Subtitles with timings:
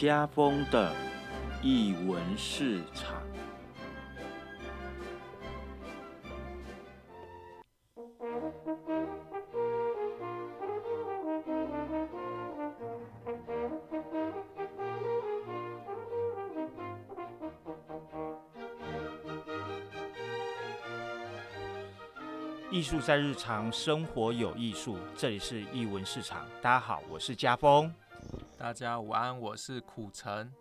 [0.00, 0.94] 家风的
[1.62, 3.20] 译文市场。
[22.70, 26.46] 艺术在日常生活有艺术，这里是艺文市场。
[26.62, 27.94] 大家好，我是家风。
[28.60, 30.52] 大家午安，我是苦橙。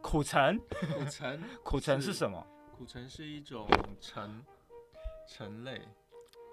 [0.00, 2.42] 苦橙，苦橙， 苦橙是什么？
[2.74, 3.68] 苦橙是一种
[4.00, 4.42] 橙
[5.28, 5.82] 橙类，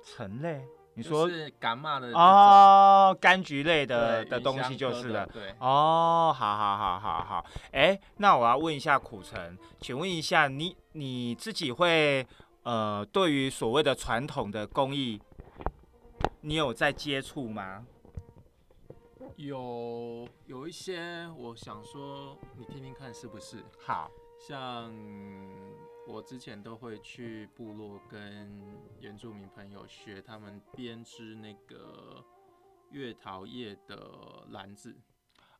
[0.03, 0.61] 橙类？
[0.93, 5.25] 你说是干嘛的哦，柑橘类的的东西就是了。
[5.27, 7.45] 对，哦，好好好好好。
[7.71, 12.27] 哎，那我要问一下苦橙，请问一下你你自己会
[12.63, 15.21] 呃，对于所谓的传统的工艺，
[16.41, 17.85] 你有在接触吗？
[19.39, 23.63] 有有一些，我想说，你听听看是不是？
[23.79, 24.93] 好，像
[26.05, 28.61] 我之前都会去部落跟
[28.99, 32.21] 原住民朋友学他们编织那个
[32.91, 34.93] 月桃叶的篮子。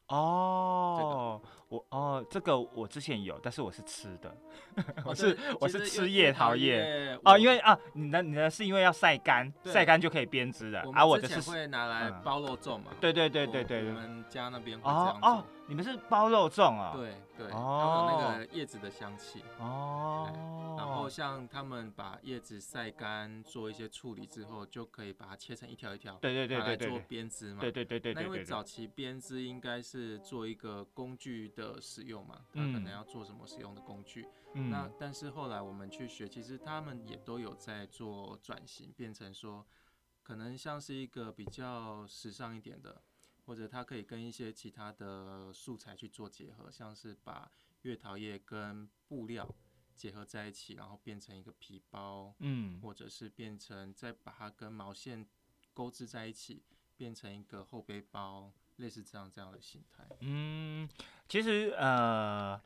[0.10, 4.36] 哦，我哦，这个我之前有，但是我是吃的，
[5.06, 6.78] 我哦是对我是吃叶桃叶。
[6.78, 12.86] 叶哦，因为啊，你的你的是因为要晒干，对晒干就可以编织的，而啊，我的是会拿来嗯包肉粽嘛。
[13.00, 15.30] 对对对对我对对，我们家那边会这哦样做。
[15.30, 19.44] 哦，你们是包肉粽啊？，对对，哦它有那个叶子的香气。
[19.60, 27.62] 哦，然后像他们把叶子晒干，做一些处理之后，就可以把它切成一条一条，对对对对来做对对编织嘛。
[27.62, 34.28] 对对对对那因为早期编织应该是做一个工具的使用嘛，它可嗯能要做什么使用的工具。
[34.52, 39.64] 那嗯，但是后来我们去学，其实他们也都有在做转型，变成说
[40.24, 43.00] 可能像是一个比较时尚一点的，
[43.50, 47.52] 或者它可以跟一些其他的素材去做结合，像是把
[47.82, 49.50] 月桃叶跟布料
[49.96, 55.26] 结合在一起，然后变成一个皮包，嗯或者是变成再把它跟毛线
[55.74, 56.62] 钩织在一起，
[56.96, 60.08] 变成一个后背包，类似这样这样的形态。
[60.20, 60.88] 嗯，
[61.28, 62.62] 其实呃，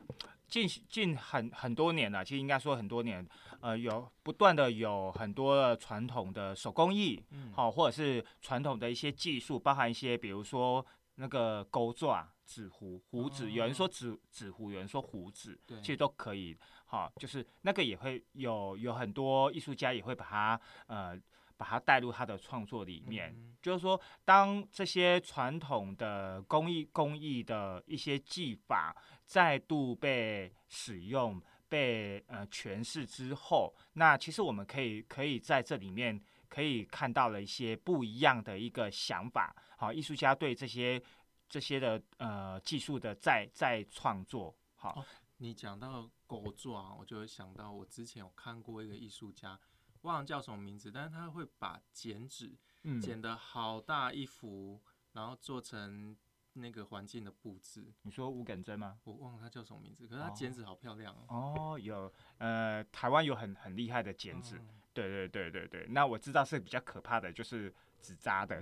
[0.53, 3.27] 近近很很多年了，其实应该说很多年，
[3.59, 16.55] 呃，有不断的有很多的传统的手工艺，嗯，好、或者是传统的一些技术，包含一些比如说那个钩爪、纸糊、胡子，有人说纸纸糊，有人说胡子，其实都可以。
[16.85, 21.19] 好、就是那个也会有有很多艺术家也会把它呃
[21.57, 23.33] 把它带入他的创作里面。
[23.35, 28.93] 嗯就是说，当这些传统的工艺工艺的一些技法
[29.25, 39.55] 再度被使用、被呃诠释之后，那其实我们可以可以在这里面可以看到了一些不一样的一个想法。
[39.77, 41.01] 好，艺术家对这些
[41.49, 44.55] 这些的呃技术的再再创作。
[44.75, 45.05] 好，哦
[45.37, 49.59] 你讲到狗爪，我就会想到我之前有看过一个艺术家，
[50.01, 56.15] 忘了叫什么名字，但是他会把剪纸嗯剪的好大一幅，然后做成
[56.53, 57.83] 那个环境的布置。
[58.03, 58.97] 你说吴耿真吗？
[59.03, 61.73] 我忘了他叫什么名字，可是他哦剪纸好漂亮哦。
[61.73, 64.55] 哦，有呃，台湾有很很厉害的剪纸。
[64.57, 68.61] 嗯对对对对对，那我知道是比较可怕的，就是纸扎的。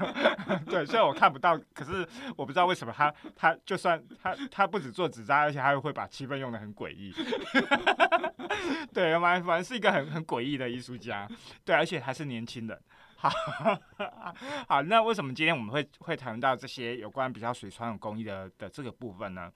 [0.64, 7.12] 对，虽然我看不到，可是我不知道为什么他他就算他他不止做纸扎，而且还会把气氛用的很诡异。
[8.94, 11.28] 对，反反正是一个很很诡异的艺术家。
[11.66, 12.82] 对，而且还是年轻人。
[13.22, 13.78] 好，
[14.68, 19.52] 好，那为什么今天我们会会谈到这些有关比较属于传统工艺的的这个部分呢？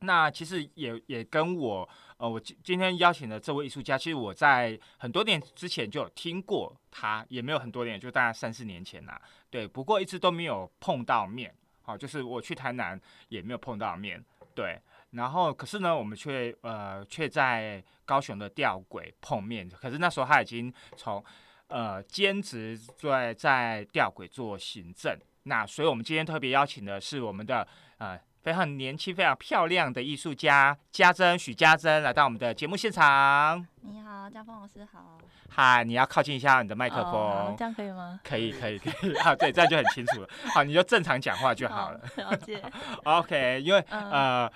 [0.00, 1.88] 那其实也也跟我
[2.18, 9.20] 呃，我今今天邀请的这位艺术家，其实我在很多年之前就有听过他，也没有很多年，就大概三四年前啦、
[9.50, 11.52] 对，不过一直都没有碰到面。
[11.82, 14.22] 好，就是我去台南也没有碰到面。
[14.54, 14.80] 对，
[15.10, 19.68] 然后可是呢，我们却呃却在高雄的吊轨碰面。
[19.68, 21.24] 可是那时候他已经从
[21.68, 25.18] 呃兼职在在吊轨做行政。
[25.44, 27.66] 那所以我们今天特别邀请的是我们的
[27.98, 33.64] 呃非常年轻、非常漂亮的艺术家家珍许家珍来到我们的节目现场。
[33.82, 35.18] 你好，家峰老师好。
[35.48, 37.12] 嗨，你要靠近一下你的麦克风。
[37.12, 38.20] 哦这样可以吗？
[38.24, 40.28] 可以，可以，可以 啊，对，这样就很清楚了。
[40.52, 42.00] 好，你就正常讲话就好了。
[42.16, 42.60] 哦了解。
[43.04, 44.52] OK，因为、嗯呃，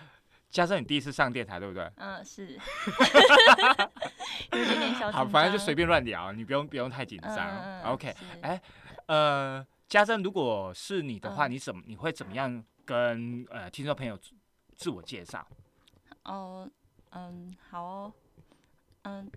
[0.51, 1.89] 加上你第一次上电台，对不对？
[1.97, 2.59] 嗯，是。
[4.53, 7.37] 有一点点小好，反正就随便便乱聊，你不用不用太紧张。
[7.37, 8.61] 嗯 OK，是哎
[9.07, 14.35] 呃，家珍，如果是你的话，嗯你怎么你会怎么样跟呃听众朋友自
[14.77, 15.47] 自我介绍？
[16.25, 16.69] 哦，
[17.11, 18.13] 嗯，好哦，
[19.03, 19.31] 嗯，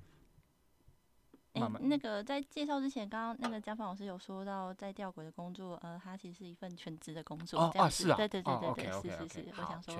[1.53, 9.95] 哎、那个在介绍之前，刚刚那个家访老师有说到，在吊轨的工作，呃，它其实是一份全职的工作，哦哦这样子是啊，对对对对对是是是，我想说，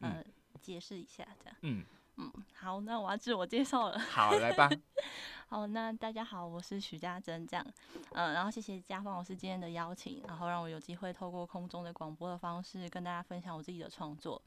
[0.00, 0.24] 嗯呃，
[0.60, 1.56] 解释一下这样。
[1.60, 1.84] 嗯，
[2.16, 3.98] 嗯，好，那我要自我介绍了。
[3.98, 4.68] 好，来吧，
[5.48, 7.66] 好，那大家好，我是许家珍，这样，
[8.12, 14.40] 嗯、然后谢谢家芳老师今天的邀请，然后让我有机会透过空中的广播的方式跟大家分享我自己的创作。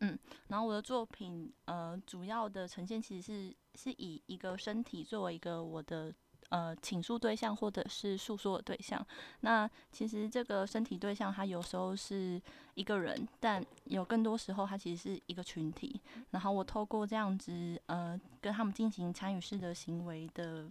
[0.00, 0.18] 嗯，
[0.48, 6.12] 然后我的作品，呃，主要的呈现其实是是以一个身体作为一个我的
[6.50, 9.04] 呃倾诉对象或者是诉说的对象。
[9.40, 12.40] 那其实这个身体对象，他有时候是
[12.74, 16.00] 一个人，但有更多时候，他其实是一个群体。
[16.30, 20.68] 然后我透过这样子，呃，跟他们进行参与式的行为的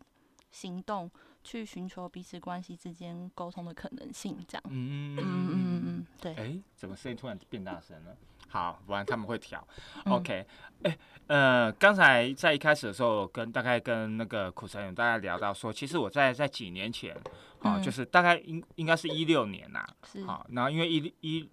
[0.52, 1.10] 行动，
[1.44, 4.64] 去寻求彼此关系之间沟通的可能性，这样。
[4.70, 6.34] 嗯嗯嗯嗯嗯，对。
[6.36, 8.16] 哎，怎么声音突然变大声了？
[8.56, 9.62] 好，不然他们会调。
[10.06, 10.46] 嗯 OK，
[10.84, 10.98] 哎、
[11.28, 17.14] 呃，刚才在一开始的时候，跟大概跟那个苦神有大概聊到说，其实我在在几年前，
[17.60, 20.24] 啊、嗯就是大概应应该是一六年呐、是。
[20.24, 21.50] 好，然后因为一一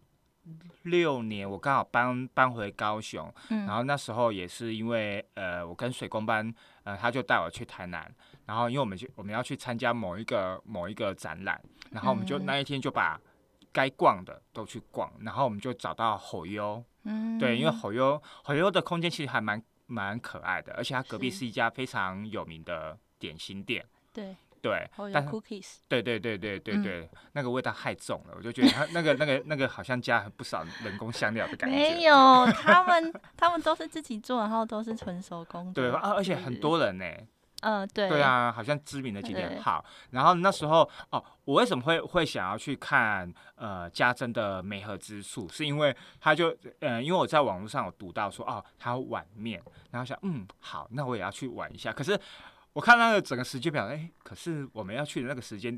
[0.83, 3.67] 六年我刚好搬搬回高雄，嗯。
[3.67, 6.55] 然后那时候也是因为呃，我跟水工班，
[6.85, 8.09] 呃，他就带我去台南，
[8.47, 11.61] 然后因为我们去我们要去参加某一个某一个展览，
[11.91, 13.21] 然后我们就嗯那一天就把
[13.73, 17.39] 该逛的都去逛，然后我们就找到吼优，嗯。
[17.39, 25.79] 对，因为吼优吼优的空间其实还蛮蛮可爱的，而且它隔壁是是一家非常有名的点心店，对，对，但 cookies。
[25.89, 32.03] 对对对对对嗯对，那个味道太重了，我就觉得它那个 那个那个好像加了不少人工香料的感觉没觉。
[32.03, 35.73] 有，他们 他们都是自己做，然后都是纯手工的。
[35.75, 36.53] 对啊，而且很。
[36.63, 37.05] 多人呢、
[37.63, 38.09] 嗯，对。
[38.09, 38.23] 对。
[38.23, 39.85] 啊，好像知名的景点对好。
[40.11, 51.93] 然后那时候哦，我为什么会会想要去看呃家珍的梅和之树，是因为他就呃，因为我在网络上有读到说哦，他碗面，然后想嗯好，那我也要去玩一下。
[51.93, 52.19] 可是
[52.73, 55.77] 我看那个整个时间表，哎，可是我们要去的那个时间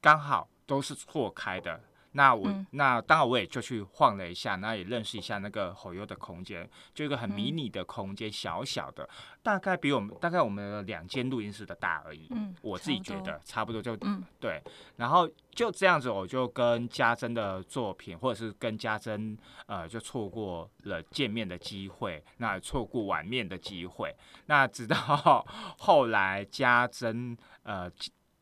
[0.00, 1.80] 刚好都是错开的。
[2.16, 9.08] 那我、嗯那当然我也就去晃了一下，那也认识一下那个吼优的空间，就一个很迷嗯你的空间，小小的，
[9.42, 12.26] 大概比我们大概我们两间录音室的大而已。
[12.30, 12.54] 嗯。
[12.62, 13.40] 我自己觉得。
[13.44, 14.60] 差不多就嗯对，
[14.96, 19.36] 然后就这样子，我就跟家珍的作品，或者是跟家珍
[19.66, 24.14] 呃，就错过了见面的机会，那也错过碗面的机会，
[24.46, 24.96] 那直到
[25.78, 27.90] 后来家珍呃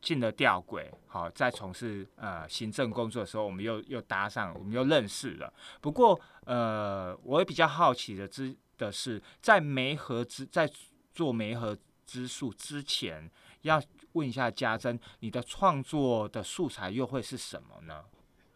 [0.05, 5.51] 进进了吊轨，好，在从事呃行政工作的时候，我们又又搭上，我们又认识了。
[5.81, 10.69] 不过呃，我也比较好奇的之的是，在梅河之在
[11.11, 11.75] 做梅河
[12.05, 13.27] 之术之前，
[13.63, 13.81] 要
[14.11, 18.05] 问一下家珍，你的创作的素材又会是什么呢？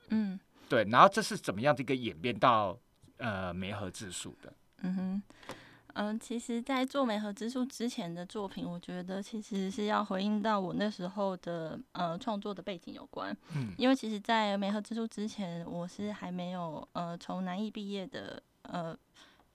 [0.10, 2.78] 嗯对，然后这是怎么样的一个演变到
[3.18, 4.54] 呃梅河之术的？
[4.84, 5.24] 嗯哼。
[6.02, 13.36] 嗯，其实，在做美和之树之前的作品，我觉得其实是要回应到我那时候的呃创作的背景有关。
[13.54, 18.98] 嗯因为其实，在美和之树之前，我是还没有呃从南艺毕业的呃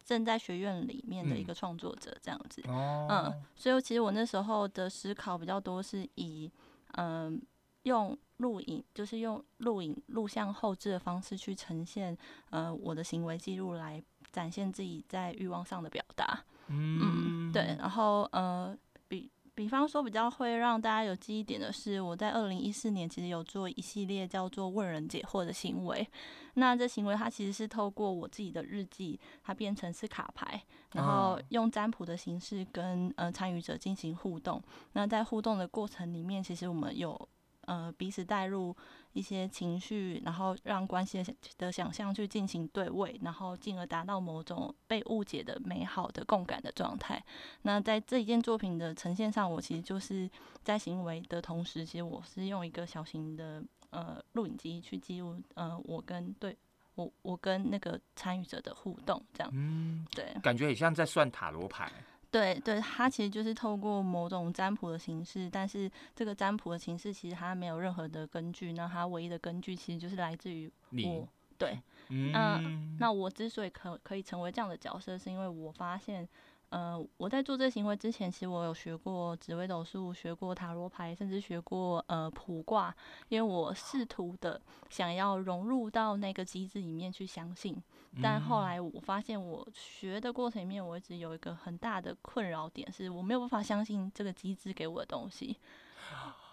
[0.05, 2.63] 正在学院里面的一嗯个创作者这样子。
[2.69, 6.51] 哦嗯，所以其实我那时候的思考比较多是以
[6.97, 7.41] 嗯、
[7.85, 12.17] 用录影，就是用录影录像后置的方式去呈现
[12.51, 14.03] 呃我的行为记录来
[14.35, 16.45] 展现自己在欲望上的表达。
[16.67, 18.77] 嗯，对，然后呃，
[19.07, 26.07] 比比方说比较会让大家有记忆点的是，我在二零一四年其实有做一系列叫做问人解惑的行为。
[26.55, 30.61] 那这行为它其实是透过我自己的日记，它变成是卡牌，
[30.93, 34.61] 然后哦用占卜的形式跟呃参与者进行互动。
[34.95, 37.29] 那在互动的过程里面，其实我们有
[37.67, 38.75] 呃彼此带入
[39.13, 41.25] 一些情绪，然后让关系
[41.57, 47.23] 的想象去进行对位，然后进而达到某种被误解的美好的共感的状态。
[47.63, 50.29] 那在这一件作品的呈现上，我其实就是
[50.63, 56.57] 在行为的同时，其实我是用一个小型的呃录影机去记录呃我跟对
[56.95, 60.35] 我我跟那个参与者的互动，这样嗯，对。
[60.43, 61.91] 感觉也像在算塔罗牌。
[62.35, 70.69] 对对，它其实就是透过某种占卜的形式，但是这个占卜的形式其实它没有任何的根据，那它唯一的根据其实就是来自于
[71.05, 71.29] 我。
[71.57, 76.29] 对，嗯，那我之所以可可以成为这样的角色，是因为我发现，
[76.71, 82.93] 呃，我在做这个行为之前，其实我有学过紫微斗数，学过塔罗牌，甚至学过呃卜卦，
[83.29, 84.61] 因为我试图的
[84.91, 87.81] 想要融入到那个机制里面去相信。
[88.23, 95.59] 但后来我发现，我学的过程里面，我一直有一个很大的困扰点，是我没有办法相信这个机制给我的东西。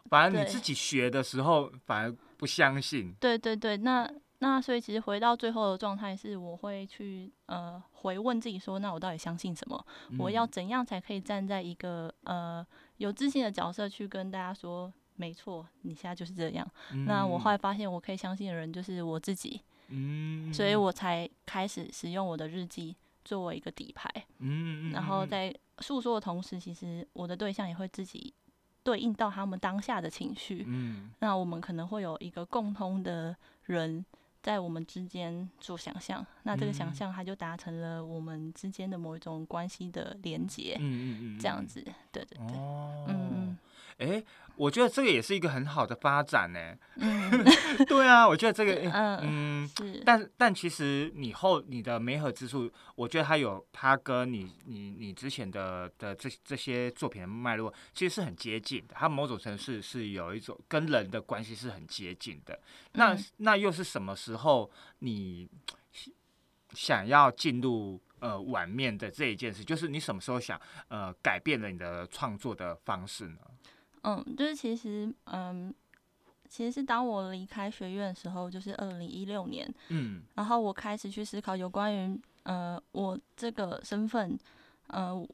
[0.10, 3.14] 反而你自己学的时候反而不相信。
[3.20, 9.86] 对对对，那那所以其实回到最后的状态是，我会去呃回问自己说，那我到底相信什么？
[10.18, 12.66] 我要嗯怎样才可以站在一个呃
[12.98, 16.68] 有自信的角色去跟大家说，没错，你现在就是这样。
[17.06, 28.34] 那我后来发现，我可以相信的人就是我自己，嗯所以我才开始使用我的日记作为一个底牌，嗯然后在诉说的同时，其实我的对象也会自己
[28.84, 30.64] 对应到他们当下的情绪。
[30.68, 31.12] 嗯。
[31.20, 34.04] 那我们可能会有一个共通的人
[34.42, 36.96] 在我们之间做想象，那这个想嗯。
[36.96, 43.58] 象它就达成了我们之间的某一种关系的连接，嗯嗯嗯这样子，对对对，哦，嗯
[44.02, 44.24] 哎，
[44.56, 46.76] 我觉得这个也是一个很好的发展呢。
[46.96, 47.46] 嗯
[47.88, 48.92] 对啊，我觉得这个
[49.22, 49.70] 嗯
[50.04, 58.96] 但但其实你后你的媒合之处，我觉得它有它跟你你你之前的的这这些作品的脉络，其实是很接近的。
[58.98, 62.60] 它某种程度是是有一种跟人的关系是很接近的。
[62.94, 65.48] 那、嗯那又是什么时候你
[66.74, 69.64] 想要进入呃碗面的这一件事？
[69.64, 73.38] 就是你什么时候想呃改变了你的创作的方式呢？
[74.04, 75.74] 嗯，就是其实嗯。
[76.54, 84.38] 其实是当我离开学院的时候，就是二零一六年，嗯然后我开始去思考有关于呃我这个身份，
[84.88, 85.26] 呃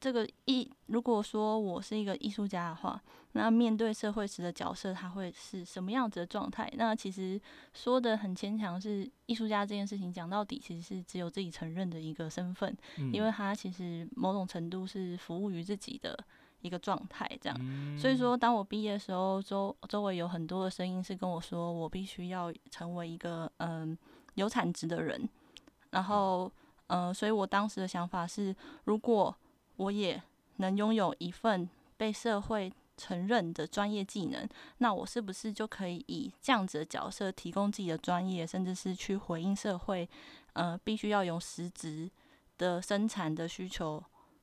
[0.00, 2.98] 这个艺如果说我是一个艺术家的话，
[3.32, 6.72] 那面对社会时的角色，他会是什么样子的状态？
[6.78, 7.38] 那其实
[7.74, 16.18] 说的很牵强，是艺术家这件事情讲到底其实是只有自己承认的一个身份，嗯因为他其实某种程度是服务于自己的
[16.62, 17.56] 一个状态，这样。
[17.60, 23.96] 嗯所以说，当我毕业的时候，周周围有很多的声音是跟我说，我必须要成为一个嗯
[24.34, 25.28] 有产值的人。
[25.90, 26.50] 然后，
[26.86, 29.34] 呃，所以我当时的想法是，如果
[29.76, 30.22] 我也
[30.56, 40.08] 能拥有一份被社会承认的专业技能，那我是不是就可以以这样子的角色提供自己的专业，甚至是去回应社会，
[40.54, 42.10] 呃，必须要有实质
[42.58, 44.02] 的生产的需求，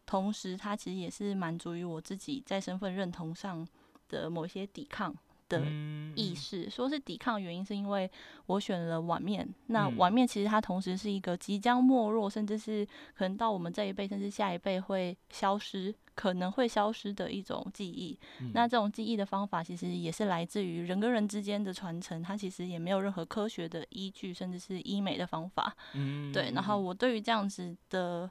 [0.10, 3.68] 同时它其实也是满足于我自己在身份认同上
[4.08, 5.16] 的某一些抵抗
[5.48, 6.68] 的嗯意识。
[6.68, 8.10] 说是抵抗原因，是因为
[8.48, 9.48] 我选了碗面。
[9.68, 18.18] 那嗯碗面其实它同时是一个即将没落，甚至是可能到我们这一辈，甚至下一辈会消失，可能会消失的一种记忆。
[18.40, 25.76] 嗯那这种记忆的方法，其实也是来自于人跟人之间的传承，它其实也没有任何科学的依据，甚至是医美的方法。
[25.94, 28.28] 嗯对，然后我对于这样子的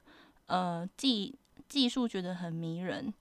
[0.46, 1.32] 呃技
[1.68, 3.12] 技术觉得很迷人，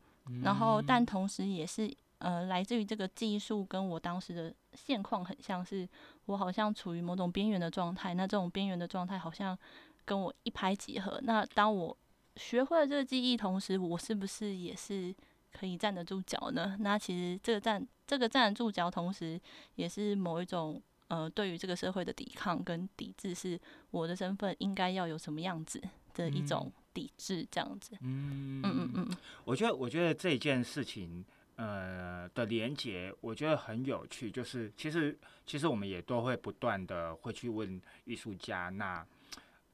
[0.43, 5.87] 然后但同时也是呃来自于这个技术跟我当时的现况很像是，
[6.25, 9.57] 我好像处于某种边缘的状态，那这种边缘的状态好像
[10.05, 11.19] 跟我一拍即合。
[11.23, 11.97] 那当我
[12.35, 15.13] 学会了这个技艺，同时我是不是也是
[15.51, 16.77] 可以站得住脚呢？
[16.79, 19.39] 那其实这个站这个站得住脚，同时
[19.75, 23.59] 也是某一种呃对于这个社会的抵抗跟抵制，是
[23.91, 25.81] 我的身份应该要有什么样子
[26.13, 27.95] 的一种抵制，这样子。
[28.01, 31.23] 嗯嗯嗯嗯我觉得，我觉得这件事情，
[31.55, 34.31] 呃的连接，我觉得很有趣。
[34.31, 39.05] 就是其实，其实我们也都会不断的会去问艺术家，那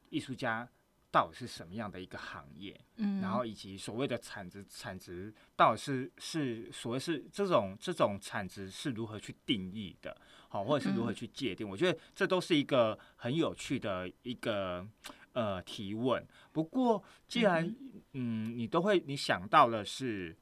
[0.09, 0.67] 艺术家
[1.09, 2.77] 到底是什么样的一个行业？
[2.97, 10.17] 嗯，然后以及所谓的产值，产值到底是是所谓是这种这种产值是如何去定义的，
[10.49, 11.67] 好，或者是如何嗯去界定？
[11.69, 14.85] 我觉得这都是一个很有趣的一个
[15.33, 16.25] 呃提问。
[16.51, 17.75] 不过既然
[18.13, 20.35] 嗯你都会你想到的是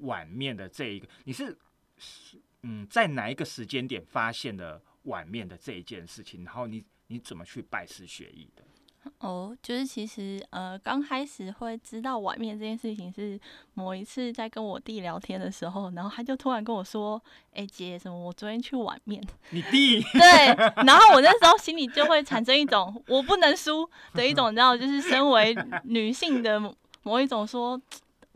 [0.00, 1.56] 碗面的这一个，你是
[1.98, 6.44] 是嗯在哪一个时间点发现了碗面的这一件事情？
[6.44, 8.64] 然后你你怎么去拜师学艺的？
[9.20, 13.38] 哦，就是其实呃，刚开始会知道碗面这件事情是
[13.74, 17.20] 某一次在跟我弟聊天的时候，然后他就突然跟我说
[17.54, 19.22] ：“哎、姐，什么我昨天去碗面。
[19.50, 20.46] 你弟”对，
[20.84, 27.80] 然后我那时候心里就会产生一 种我不能输的一种，你知道，就是身为女性的某某一种说。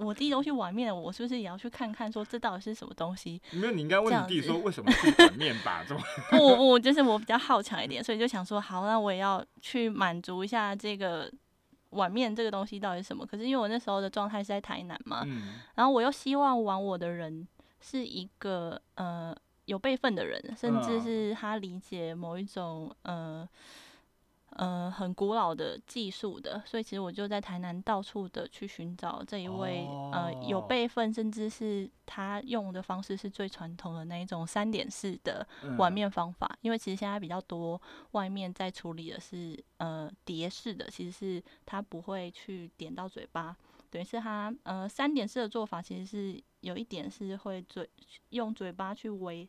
[0.01, 3.41] 我弟都去碗面了，我是不是也要去看看，说这到底是什么东西？
[3.53, 5.85] 没有，你应该问你弟说为什么是碗面吧？
[5.87, 6.03] 怎么？
[6.33, 11.31] 不不，就是我比较好强一点，所以就想说，好，那我也要去满足一下这个
[11.91, 13.27] 碗面这个东西到底是什么。
[13.27, 17.47] 可是因为我那时候的状态是在台南嘛，嗯然后我又希望玩我的人
[17.81, 23.49] 是一个呃有辈分的人，甚至嗯是他理解某一种呃
[24.57, 35.91] 呃很古老的技术的，所以其实我就在台南到处的去寻找这一位、呃有哦备份，甚至是他用的方式是最传统的那一种三点式的嗯碗。
[35.91, 43.57] 面方法，因为其实现在比较多外面在处理的是呃碟式的，其实是他不会去点到嘴巴，
[43.91, 47.91] 等于是它呃三点式的做法其实是有一点是会嘴
[48.29, 49.49] 用嘴巴去围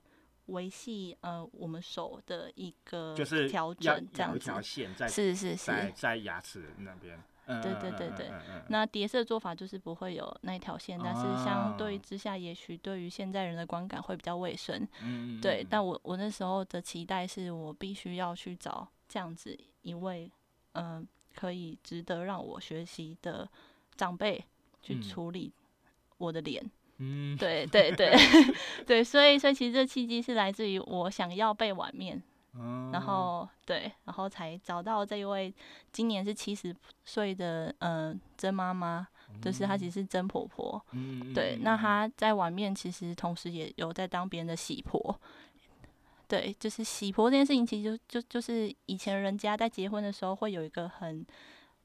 [0.51, 4.61] 维系呃我们手的一个就是调整这样子咬一条。
[4.61, 7.17] 线在是是在是，在牙齿那边。
[7.17, 8.31] 嗯对对对对
[8.69, 14.87] 那叠色做法就是不会有那一条线，但是相对之下，也许对于现在人的观感会比较卫生。
[15.01, 20.31] 嗯对但我我那时候的期待是我必须要去找这样子一位，
[20.73, 21.05] 嗯、
[21.35, 23.49] 可以值得让我学习的
[23.97, 24.41] 长辈
[24.81, 25.51] 去嗯处理
[26.19, 26.63] 我的脸。
[26.63, 26.71] 嗯
[27.37, 28.13] 对对对
[28.85, 32.21] 对，所以所以其实这契机是来自于我想要被碗面，
[32.53, 35.53] 嗯然后对，然后才找到这一位
[35.91, 39.07] 今年是七十岁的嗯曾妈妈，
[39.41, 40.83] 就是她其实是曾婆婆。
[40.91, 45.19] 嗯对，那她在碗面其实同时也有在当别人的喜婆。
[46.27, 51.25] 对，就是喜婆这件事情，其实就就就是以前人家在结婚的时候会有一个很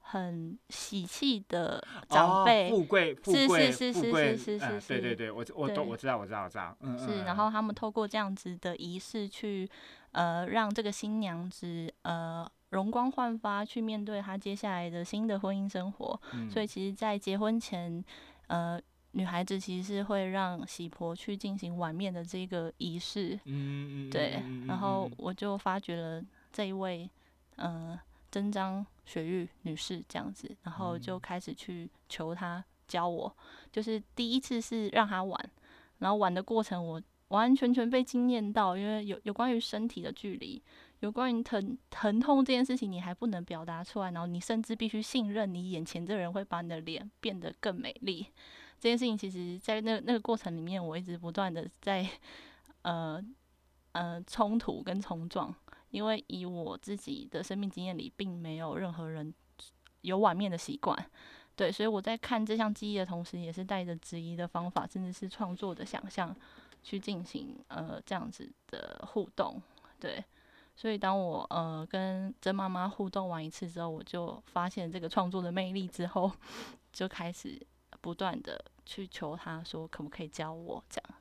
[0.08, 9.68] 很喜气的长辈，哦、富贵富是贵是是是是呃是是对对对，我我都我知道我知道我知道，嗯是，嗯然后他们透过这样子的仪式去，
[10.12, 16.20] 呃，让这个新娘子呃容光焕发，去面对她接下来的新的婚姻生活。
[16.32, 16.48] 嗯。
[16.48, 18.04] 所以其实，在结婚前，
[18.46, 23.34] 呃，女孩子其实是会让喜婆去进行碗面的这个仪式。
[23.44, 26.22] 嗯嗯对，然后嗯我就发觉了
[26.52, 27.10] 这一位，
[27.56, 27.98] 呃，
[28.36, 33.34] 真章雪玉女士这样子，然后就嗯开始去求她教我。
[33.72, 35.50] 就是第一次是让她玩，
[36.00, 40.62] 然后玩的过程我完完全全被惊艳到，因为有有关于身体的距离，
[41.00, 48.26] 有关于疼疼痛这件事情，你还不能表达出来，然后你甚至必须信任你眼前这人会把你的脸变得更美丽。
[48.78, 52.06] 这件事情其实，在那那个过程里面，我一直不断的在
[52.82, 53.18] 呃
[53.92, 55.52] 呃冲突跟冲撞，
[55.96, 59.32] 因为以我自己的生命经验里，并没有任何人
[60.02, 60.94] 有碗面的习惯。
[61.54, 66.36] 对，所以我在看这项记忆的同时，也是带着质疑的方法，甚至是创作的想象
[66.82, 69.58] 去进行呃这样子的互动。
[69.98, 70.22] 对，
[70.76, 76.30] 所以当我呃跟曾妈妈互动完一次之后，我就发现这个创作的魅力之后，
[76.92, 77.58] 就开始
[78.02, 81.14] 不断的去求她说可不可以教我这样。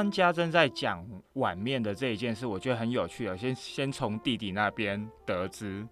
[0.00, 3.36] 刚刚家珍在讲碗面的这一件事，我觉得很有趣的。
[3.36, 5.86] 先先从弟弟那边得知，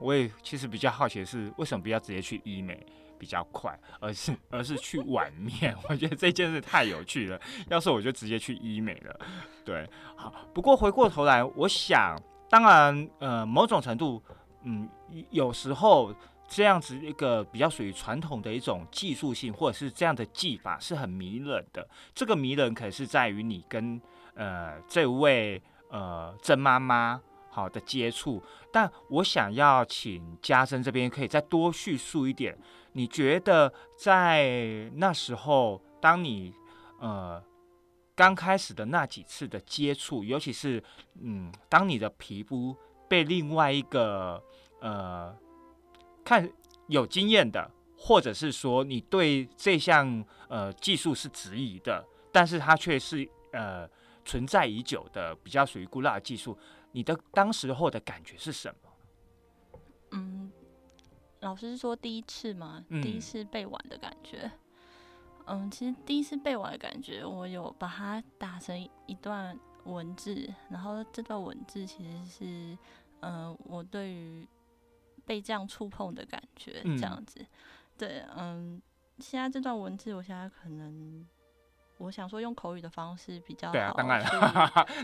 [0.00, 2.86] 我也其实比较好奇的是，为什么不要直接去医美
[3.18, 5.76] 比较快，而是而是去碗面？
[5.86, 7.38] 我觉得这件事太有趣了。
[7.68, 9.20] 要是我就直接去医美了。
[9.66, 9.86] 对，
[10.16, 10.32] 好。
[10.54, 14.22] 不过回过头来，我想，当然，呃，某种程度，
[14.62, 14.88] 嗯，
[15.28, 16.14] 有时候。
[16.48, 21.88] 这样子一个比较属于传统的一种技术性，或者是这样的技法是很迷人的。
[22.14, 23.98] 这个迷人可是在于你跟
[24.34, 28.42] 呃这位呃曾妈妈好的接触。
[28.70, 32.58] 但我想要请嘉珍这边可以再多叙述一点，
[32.92, 36.52] 你觉得在那时候，当你
[37.00, 37.42] 呃
[38.14, 40.82] 刚开始的那几次的接触，尤其是
[41.22, 42.76] 嗯，当你的皮肤
[43.08, 44.42] 被另外一个
[44.82, 45.34] 呃。
[46.24, 46.48] 看
[46.88, 53.88] 有经验的，或者是说你对这项呃技术是质疑的，但是它却是呃
[54.24, 56.56] 存在已久的，比较属于古老的技术，
[56.92, 59.78] 你的当时候的感觉是什么？
[60.12, 60.52] 嗯，
[61.40, 64.50] 老师是说第一次嘛，第一嗯次背完的感觉。
[65.46, 72.78] 嗯，其实第一次背完的感觉，我有把它打成一段文字，然后这段文字其实是，
[73.20, 74.46] 嗯，我对于
[75.26, 77.44] 被这样触碰的感觉，嗯这样子。
[77.96, 78.80] 对，嗯，
[79.18, 81.26] 现在这段文字，我现在可能。
[81.98, 83.72] 我想说用口语的方式比较好。
[83.72, 84.20] 对啊，当然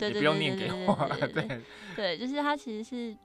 [0.01, 0.67] 对对对对
[1.31, 1.61] 对对
[1.95, 3.17] 对就是它其实是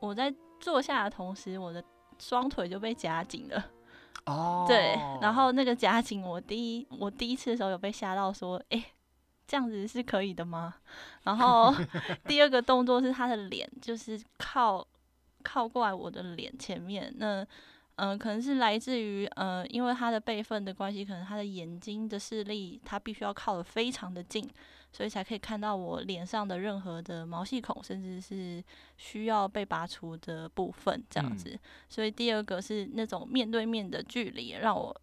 [0.00, 1.84] 我在坐下的同时，我的
[2.18, 3.64] 双腿就被夹紧了。
[4.26, 8.84] 哦对，然后那个夹紧，我第一我第一次的时候有被吓到，说，哎、
[9.46, 10.74] 这样子是可以的吗？
[11.22, 11.72] 然后
[12.26, 14.84] 第二个动作是他的脸，就是靠
[15.42, 17.46] 靠过来我的脸前面，那。
[18.00, 24.48] 嗯、可能是来自于呃，因为他的辈分的关系，可能他的眼睛的视力，他必须要靠得非常的近，
[24.92, 28.62] 所以才可以看到我脸上的任何的毛细孔，甚至是
[28.96, 31.58] 需要被拔除的部分，这样嗯子。
[31.88, 34.96] 所以第二个是那种面对面的距离，让我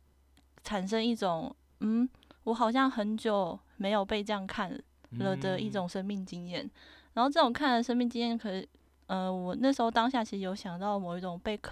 [0.63, 2.08] 产生一种嗯，
[2.45, 4.71] 我好像很久没有被这样看
[5.19, 6.71] 了的一嗯种生命经验。
[7.13, 8.65] 然后这种看的生命经验，可是
[9.08, 11.72] 呃，我那时候当下其实有想到某一种被可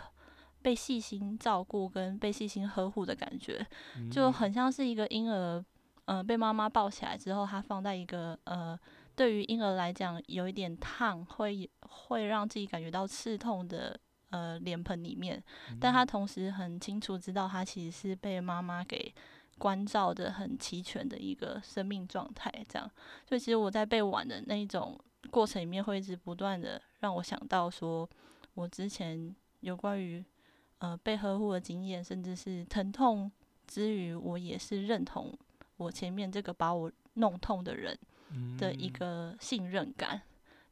[0.61, 3.65] 被细心照顾跟被细心呵护的感觉，
[4.11, 4.33] 就嗯。
[4.33, 5.63] 很像是一个婴儿
[6.05, 8.79] 呃被妈妈抱起来之后，他放在一个呃
[9.15, 15.43] 对于婴儿来讲有一点烫，会会让自己感觉到刺痛的呃脸盆里面，
[15.79, 19.13] 但他同时很清楚知道他其实是被妈妈给
[19.57, 22.89] 关照的很齐全的一个生命状态，这样，
[23.27, 28.09] 所以其实我在被玩的那一种过程里面，会一直不断的让我想到说，
[28.53, 30.23] 我之前有关于
[30.77, 33.29] 呃被呵护的经验，甚至是疼痛
[33.67, 35.37] 之余，我也是认同
[35.75, 37.99] 我前面这个把我弄痛的人
[38.57, 40.21] 的一个信任感。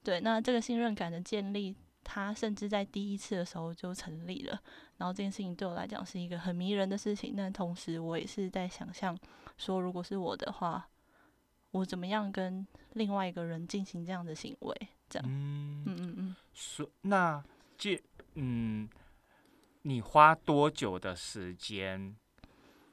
[0.01, 4.57] 对，那这个信任感的建立，它甚至在第一次的时候就成立了。
[4.95, 9.17] 然后这件事情对我来讲是一个很迷人的事情，但同时我也是在想象
[9.57, 10.87] 说，如果是我的话，
[11.71, 14.87] 我怎么样跟另外一个人进行这样的行为？
[15.11, 16.35] 这样，嗯嗯嗯嗯。
[16.53, 17.43] 说那
[17.77, 18.01] 这
[18.35, 18.89] 嗯，
[19.81, 22.15] 你花多久的时间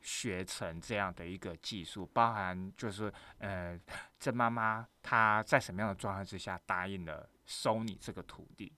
[0.02, 2.04] 学成这样的一个技术？
[2.12, 3.78] 包含就是呃，
[4.18, 8.72] 这妈妈她在什么样的状态之下答应了收你这个徒弟？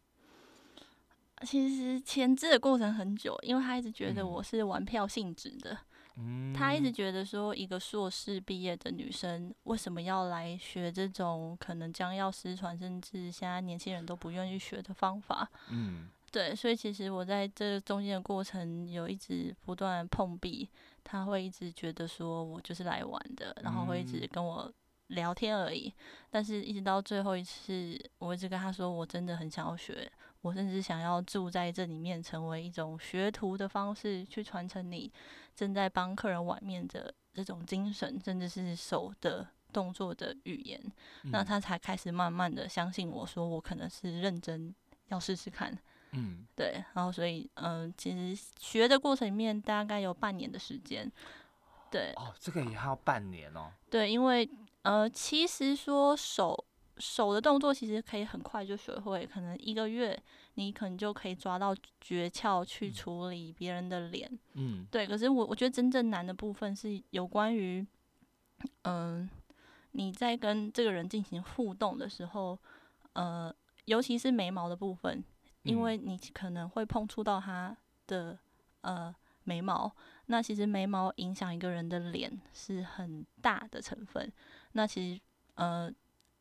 [1.42, 5.78] 其实前置的过程很久，因为他一直觉得嗯我是玩票性质的，
[6.16, 15.48] 嗯，他一直觉得说一个硕士毕业的女生为什么要来学这种可能将要失传，甚至现在年轻人都不愿意学的方法。
[15.70, 20.68] 嗯对，所以其实我在这中间的过程有一直不断碰壁，
[21.02, 24.72] 他会一直觉得说我就是来玩的，然后会一直嗯跟我
[25.08, 25.92] 聊天而已。
[26.30, 30.08] 但是一直到最后一次，我一直跟他说我真的很想要学，
[30.42, 35.12] 我甚至想要住在这里面，成为一种学徒的方式去传承你
[35.54, 40.80] 正在帮客人碗面的这种精神，甚至是手的动作的语言。
[41.24, 44.74] 那嗯他才开始慢慢的相信我说我可能是认真
[45.08, 45.76] 要试试看。
[46.12, 51.10] 嗯对，然后所以嗯、呃其实学的过程里面大概有半年的时间。
[51.90, 53.70] 对哦，这个也要半年哦。
[53.90, 54.48] 对，因为
[54.82, 56.64] 呃，其实说手
[57.00, 60.16] 手的动作其实可以很快就学会，可能一个月
[60.54, 64.30] 你可能就可以抓到诀窍去嗯处理别人的脸。
[64.52, 67.84] 嗯对，可是我我觉得真正难的部分是有关于，
[68.82, 69.28] 嗯、
[69.92, 72.58] 你在跟这个人进行互动的时候，
[73.14, 73.52] 呃，
[73.86, 75.24] 尤其是眉毛的部分，
[75.62, 78.38] 因嗯为你可能会碰触到他的
[78.82, 79.90] 呃眉毛，
[80.26, 84.30] 那其实眉毛影响一个人的脸是很大的成分。
[84.72, 85.20] 那其实
[85.54, 85.92] 呃，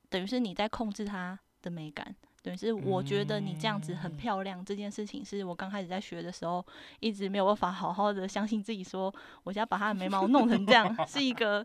[0.10, 2.15] 等于是你在控制它的美感。
[2.41, 6.65] 等于是我觉得你这样子很嗯漂亮，这件事情是我刚开始在学的时候
[7.02, 11.63] 一直没有办法好好的相信自己说，我现在把她的眉毛弄成这样， 是一个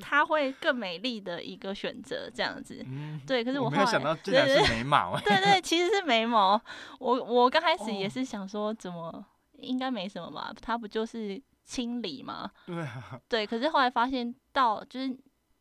[0.00, 2.82] 她会更美丽的一个选择，这样子。
[2.88, 5.22] 嗯，对，可是后来我没有想到竟然对对是眉毛哎。
[5.22, 6.58] 对对，其实是眉毛。
[6.98, 9.22] 我我刚开始也哦是想说，怎么
[9.58, 10.50] 应该没什么吧？
[10.62, 12.50] 它不就是清理吗？
[12.64, 15.14] 对啊， 对，可是后来发现到，就是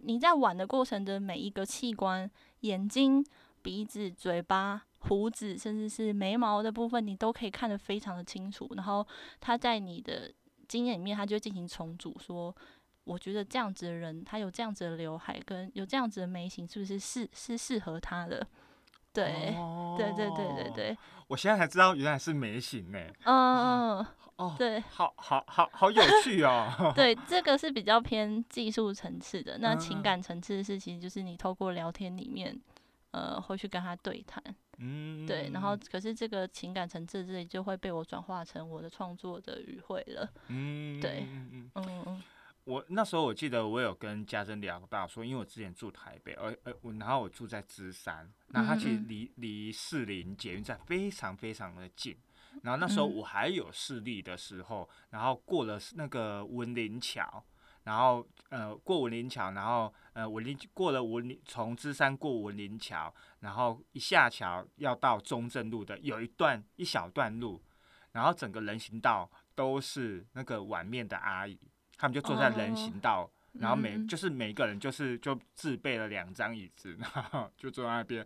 [0.03, 2.29] 你在玩的过程的每一个器官，
[2.61, 3.25] 眼睛、
[3.61, 8.69] 鼻子、嘴巴、胡子，甚至是眉毛的部分，你都可以看得非常的清楚。
[8.75, 9.05] 然后
[9.39, 10.31] 他在你的
[10.67, 12.55] 经验里面，他就会进行重组，说。
[13.05, 18.47] 我觉得这样子的人，他有这样子的刘海跟有这样子的眉形，是不是适是适合他的？
[19.11, 19.53] 对，
[19.97, 22.99] 对对对对哦，对，我现在才知道原来是眉形呢。
[23.25, 24.05] 嗯嗯，
[24.43, 26.91] 哦，对好好好好有趣哦。
[26.95, 29.57] 对，这个是比较偏技术层次的。
[29.59, 32.59] 那嗯情感层次是，其实就是你透过聊天里面，
[33.11, 34.43] 呃，会去跟他对谈，
[34.77, 35.49] 嗯，对。
[35.53, 40.29] 然后，可是这个情感层次这里就会被我转化成我的创作的语汇了。
[40.47, 41.71] 嗯， 对嗯嗯。
[41.75, 42.23] 嗯嗯
[42.65, 52.15] 我那时候我记得我有跟家珍聊到说，因为我之前住台北，而而我然后我住在芝山，那它其实离离士林捷运站非常非常的近。
[52.63, 53.15] 然后那时候嗯。
[53.15, 57.43] 我还有视力的时候，然后过了那个文林桥，
[57.83, 67.61] 然后呃过文林桥，然后呃文林过了文林从芝山过文林桥，然后一下桥要到中正路的有一段一小段路，
[68.13, 71.59] 然后整个人行道都是那个碗面的阿姨，
[71.97, 78.25] 他们就坐在人行道，然后每就是每一个人就是就自备了两张椅子，然后就坐在那边，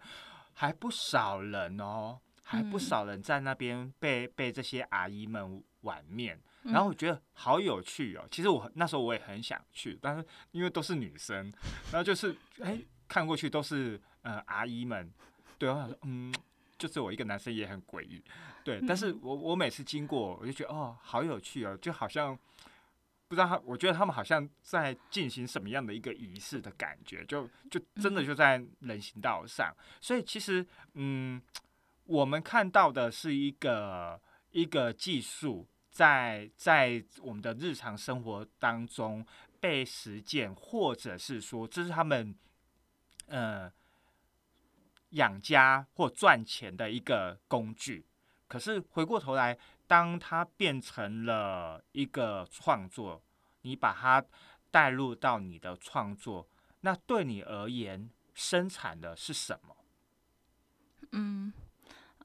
[0.53, 2.19] 还不少人哦，
[2.49, 2.79] 还不嗯。
[2.79, 8.25] 少人在那边被被这些阿姨们碗面，嗯，然后我觉得好有趣哦。
[8.31, 11.51] 其实我那时候我也很想去，但是因为都是女生，
[11.91, 15.11] 然后就是哎看过去都是呃阿姨们，
[15.57, 16.33] 对，我想说嗯。
[16.79, 18.23] 就是我一个男生也很诡异，
[18.63, 19.19] 对，但是嗯。
[19.23, 22.37] 我我每次经过，我就觉得哦，好有趣哦，就好像
[23.27, 28.25] 不知道他，我觉得他们好像在进行什么样的一个仪式的感觉，就就真的嗯。
[28.27, 31.41] 就在人行道上，所以其实嗯，
[32.07, 34.19] 我们看到的是一个
[34.51, 35.67] 一个技术。
[35.89, 39.25] 在在我们的日常生活当中
[39.59, 42.35] 被实践，或者是说这是他们
[43.25, 43.71] 呃
[45.09, 48.05] 养家或赚钱的一个工具。
[48.47, 53.23] 可是回过头来，当它变成了一个创作，
[53.63, 54.23] 你把它
[54.69, 56.47] 带入到你的创作，
[56.81, 59.75] 那对你而言，生产的是什么？
[61.13, 61.51] 嗯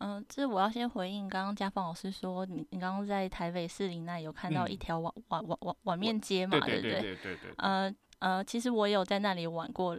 [0.02, 7.00] 嗯，这我要先回应刚刚家芳老师说，你你刚刚在台北市林那有看到嗯一条碗碗碗碗碗面街嘛，对对不对？
[7.00, 9.96] 对对对，呃呃，其实我有在那里玩过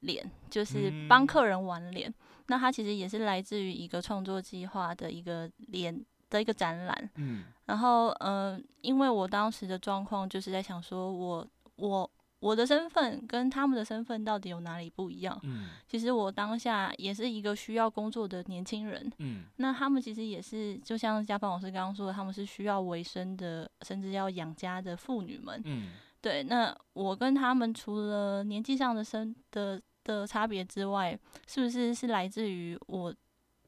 [0.00, 2.12] 脸，就是嗯帮客人玩脸。
[2.48, 7.10] 那它其实也是来自于一个创作计划的一个脸的一个展览。
[7.16, 12.10] 嗯然后呃，因为我当时的状况就是在想说我我我
[12.52, 15.38] 的身份跟他们的身份到底有哪里不一样？
[15.44, 25.62] 嗯其实我当下也是一个需要工作的年轻人，嗯那他们其实也是，就像家芳老师刚刚说的，他们是需要维生的，甚至要养家的妇女们。
[25.64, 33.14] 嗯对，那我跟他们除了年纪上的生的的差别之外，是不是是来自于我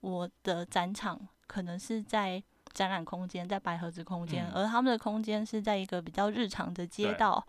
[0.00, 7.46] 我的展场可能是在展览空间，在白盒子空间，嗯而他们的空间是在一个比较日常的街道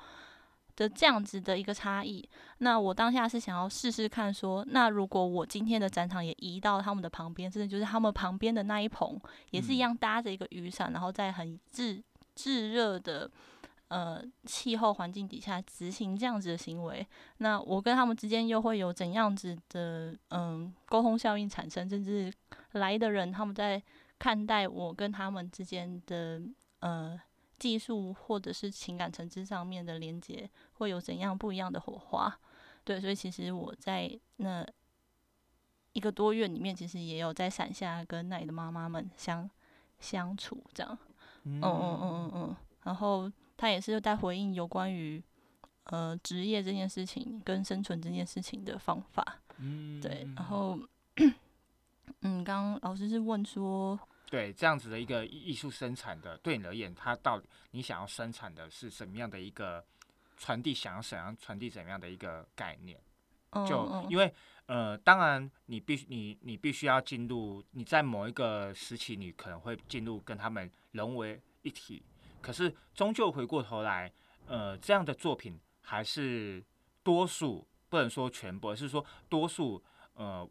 [0.78, 2.24] 的这样子的一个差异。
[2.60, 9.20] 那我当下是想要试试看说，那如果我今天的展场也移到他们的旁边，甚至就是他们旁边的那一棚，
[9.52, 12.02] 也是一嗯样搭着一个雨伞，然后在很炙
[12.34, 13.30] 炙热的
[13.90, 17.06] 呃气候环境底下执行这样子的行为，
[17.40, 22.32] 那我跟他们之间又会有怎样子的嗯沟通效应产生，甚至
[22.74, 23.82] 来的人他们在
[24.20, 26.42] 看待我跟他们之间的
[26.80, 27.20] 呃
[27.60, 32.40] 技术或者是情感层次上面的连接，会有怎样不一样的火花？
[32.84, 34.66] 对，所以其实我在那
[35.94, 39.50] 一个多月里面，其实也有在伞下跟那里的妈妈们相
[40.00, 40.98] 相处这样。
[41.44, 45.24] 嗯嗯嗯嗯嗯嗯，然后他也是在回应有关于
[45.86, 50.78] 呃职业这件事情跟生存这件事情的方法，嗯对，然后
[52.22, 53.98] 嗯，刚刚老师是问说，
[54.30, 59.84] 对这样子的一个艺艺术生产的，对你而言，它到底你想要生产的是什么样的一个
[60.38, 62.98] 传递，想要怎样传递怎样的一个概念？
[63.52, 64.32] 嗯就嗯因为
[64.66, 72.04] 呃，当然你必须你你必须要进入你在某一个时期，你可能会进入跟他们融为一体。
[72.42, 74.12] 可是终究回过头来，
[74.46, 76.64] 呃，这样的作品还是
[77.04, 79.82] 多数不能说全部，而是说多数
[80.14, 80.48] 呃，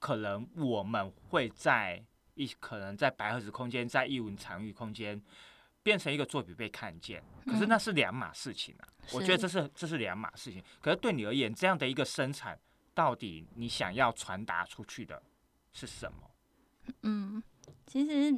[0.00, 5.22] 可能我们会在一可能在白盒子空间，在艺文场域空间。
[5.84, 8.88] 变成一个作品被看见，可是嗯那是两码事情啊。
[9.12, 10.60] 我觉得这是这是两码事情。
[10.80, 12.58] 可是对你而言，这样的一个生产，
[12.94, 15.22] 到底你想要传达出去的
[15.72, 16.30] 是什么？
[17.02, 17.42] 嗯，
[17.86, 18.34] 其实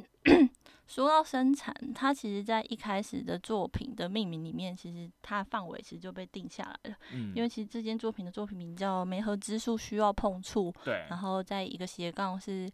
[0.87, 12.69] 说到生产，它其实在一开始的作品的命名里面，其实它的范围其实就被定下来了，嗯，因为其实这件作品的作品名叫《梅和之树需要碰触》，对，然后在一个斜杠是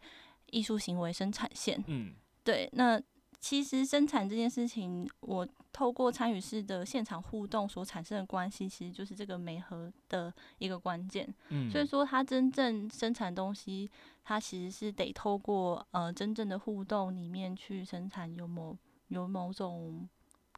[0.47, 1.83] 艺术行为生产线。
[1.87, 3.01] 嗯对，那
[3.43, 11.27] 其实生产这件事情，我透过参与式的现场互动所产生的关系，其实就是这个媒合的一个关键。
[11.49, 13.91] 嗯，所以说，它真正生产东西，
[14.23, 18.77] 它其实是得透过呃真正的互动里面去生产，有某
[19.09, 20.07] 有某种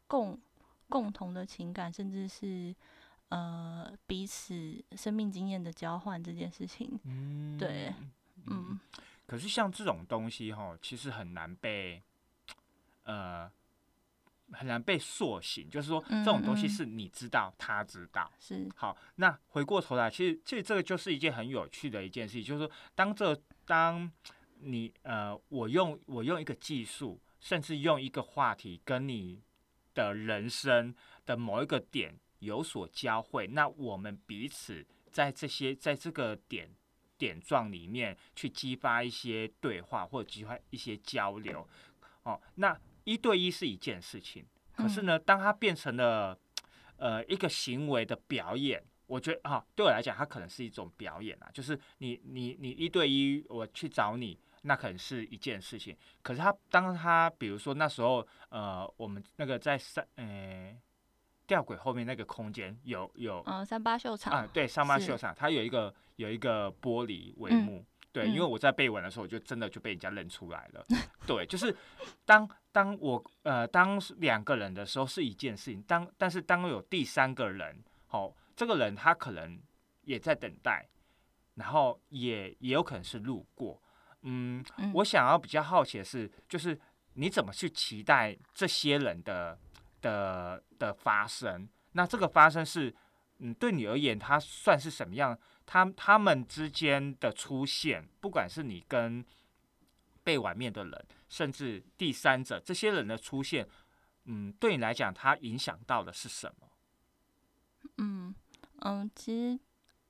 [0.06, 0.38] 共
[0.88, 2.72] 共同的情感，甚至是
[3.30, 6.96] 呃彼此生命经验的交换这件事情。
[7.02, 7.92] 嗯对，
[8.46, 8.78] 嗯
[9.26, 12.00] 可是像这种东西哈，其实很难被
[13.06, 13.50] 呃
[14.52, 18.30] 很难被塑形，就是说这种东西是你知道，他知道。
[18.38, 24.08] 是，好，那回过头来，其实其实这个就是一件很有趣的一件事情，就是说，当这当
[24.60, 29.42] 你呃，我用我用一个技术，甚至用一个话题跟你
[29.94, 36.70] 的人生的某一个点有所交汇，那我们彼此在这些在这个点
[37.18, 41.66] 点状里面去激发一些对话或者激发一些交流，
[42.22, 46.36] 哦，那一对一是一件事情，可是呢，当它变成了
[46.96, 55.96] 呃一个行为的表演，我觉得啊，对我来讲，它可能是一种表演啊，就是你你你一对一，我去找你，那可能是一件事情。
[56.20, 60.76] 可是他当他比如说那时候呃，我们那个在三呃
[61.46, 67.84] 吊轨后面那个空间有有嗯、三八秀场，啊，对，三八秀场，它有一个有一个玻璃帷嗯幕。
[68.16, 70.82] 对，因为嗯我在背文的时候，我就真的就被人家认出来了。
[71.26, 71.76] 对，就是
[72.24, 79.60] 当当我呃当两个人的时候是一件事情，当但是当有第三个人，哦，这个人他可能
[80.04, 80.88] 也在等待，
[81.56, 83.78] 然后也也有可能是路过。
[84.22, 86.80] 嗯，嗯我想要比较好奇的是，就是
[87.12, 89.58] 你怎么去期待这些人的
[90.00, 91.68] 的的发生？
[91.92, 92.94] 那这个发生是，
[93.40, 95.38] 嗯，对你而言，它算是什么样？
[95.66, 99.24] 他他们之间的出现，不管是你跟
[100.22, 103.68] 被玩面的人，甚至第三者这些人的出现，
[104.24, 106.68] 嗯，对你来讲，它影响到的是什么？
[107.98, 108.34] 嗯
[108.80, 109.58] 嗯，其实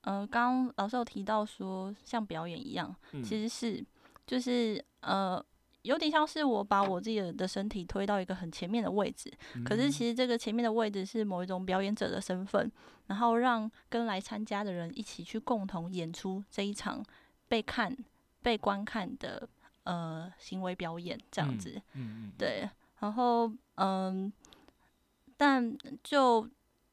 [0.02, 3.84] 呃，刚刚老师有提到说，像表演一样，嗯其实是
[4.26, 5.44] 就是呃，
[5.86, 9.32] 有点像是我把我自己的的身体推到一个很前面的位置，
[9.64, 12.70] 可是其实这个前面的位置是某一种表演者的身份，
[13.06, 17.04] 然后让跟来参加的人一起去共同演出这一场
[17.48, 17.96] 被看、
[18.42, 19.48] 被观看的
[19.84, 21.82] 呃行为表演，这样嗯子。
[21.94, 22.68] 嗯嗯，对，
[22.98, 24.32] 然后嗯，
[25.36, 26.48] 但就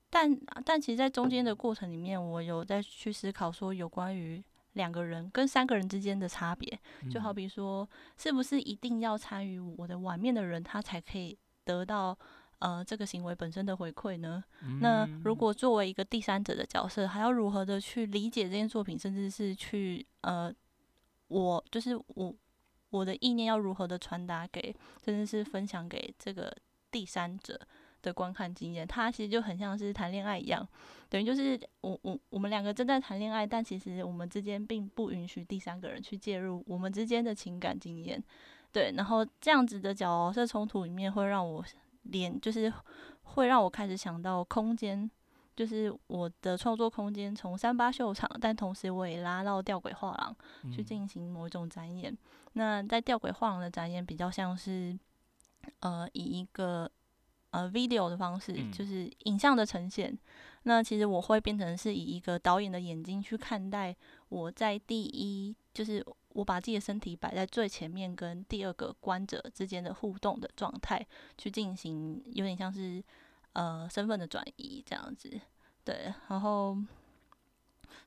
[0.10, 4.44] 但但其实，在中间的过程里面，我有在去思考说，有关于
[4.74, 6.80] 两个人跟三个人之间的差别，
[7.12, 12.18] 就好比说，是不是一定要参与我的碗面的人，他才可以得到
[12.60, 14.44] 呃这个行为本身的回馈呢？
[14.82, 20.54] 那如果作为一个第三者的角色，还要如何的去理解这件作品，甚至是去呃，
[21.28, 22.36] 我就是我
[22.90, 26.56] 我的意念要如何的传达给，甚至是分享给这个
[26.92, 27.60] 第三者
[28.04, 30.68] 的观看经验，它其实就很像是谈恋爱一样，
[31.10, 38.24] 等于就是我我我们两个正在谈恋爱，但其实我们之间并不允许第三个人去介入我们之间的情感经验，
[38.72, 41.66] 对，然后这样子的角色冲突里面会让我
[42.04, 42.72] 连就是
[43.24, 45.10] 会让我开始想到空间。
[45.56, 50.36] 就是我的创作空间从三八秀场，但同时我也拉到吊诡画廊
[50.74, 52.18] 去进行某一种展演。
[52.54, 54.98] 那在吊诡画廊的展演比较像是，
[55.82, 56.90] 呃，以一个
[57.54, 60.18] 呃 video 的方式，嗯就是影像的呈现。
[60.64, 63.96] 那其实我会变成是以一个导演的眼睛去看待
[64.30, 71.06] 我在第一，就是我把自己的身体摆在最前面，跟第二个观者之间的互动的状态，
[71.38, 73.04] 去进行有点像是
[73.52, 75.40] 呃身份的转移这样子。
[75.84, 76.78] 对，然后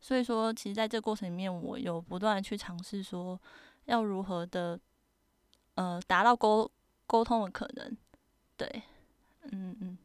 [0.00, 3.38] 所以说，其实在这个过程里面，我有不断的去尝试说，
[3.84, 4.80] 要如何的
[5.74, 6.68] 呃达到沟
[7.06, 7.96] 沟通的可能。
[8.56, 8.82] 对，
[9.52, 9.98] 嗯嗯。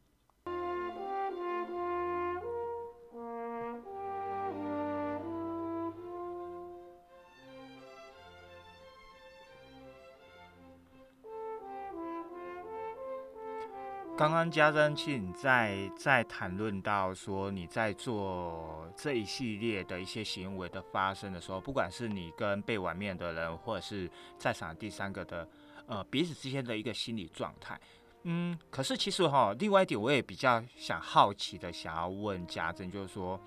[14.17, 25.49] 刚刚家珍，庆在在谈论到说你在做这一系列的一些行为的发生的时候，不管是你跟被玩面的人，或者是在场第三个的
[25.87, 27.79] 呃彼此之间的一个心理状态，
[28.23, 33.39] 嗯，可是其实哈，另外一点我也比较想好奇的想要问家珍，就是说，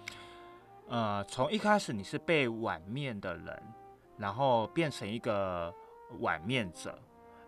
[0.88, 3.62] 呃，从一开始你是被挽面的人，
[4.18, 5.74] 然后变成一个
[6.20, 6.98] 挽面者，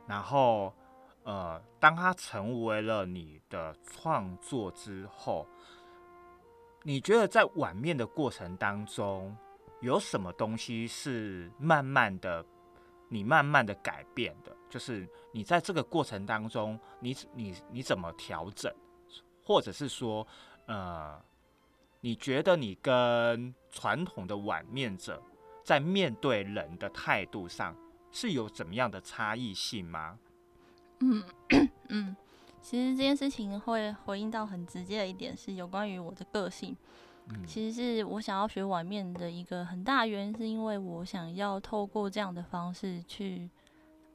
[0.06, 0.72] 然后。
[1.28, 5.44] 呃，当他成为了你的创作之后，
[6.84, 9.36] 你觉得在碗面的过程当中，
[9.80, 12.46] 有什么东西是慢慢的，
[13.08, 14.54] 你慢慢的改变的？
[14.68, 18.72] 就是你在这个过程当中，你你你怎么调整，
[19.44, 20.26] 或者是说，
[20.66, 21.20] 呃，
[22.00, 25.22] 你觉得你跟传统的碗面者
[25.62, 27.76] 在面对人的态度上
[28.10, 30.18] 是有怎么样的差异性吗？
[31.00, 31.22] 嗯
[31.88, 32.16] 嗯，
[32.60, 36.76] 其实这件事情会回应到很直接的一点是有关于我的个性。
[37.28, 43.50] 嗯其实是我想要学碗面的一个很大原因，是因为我想要透过这样的方式去，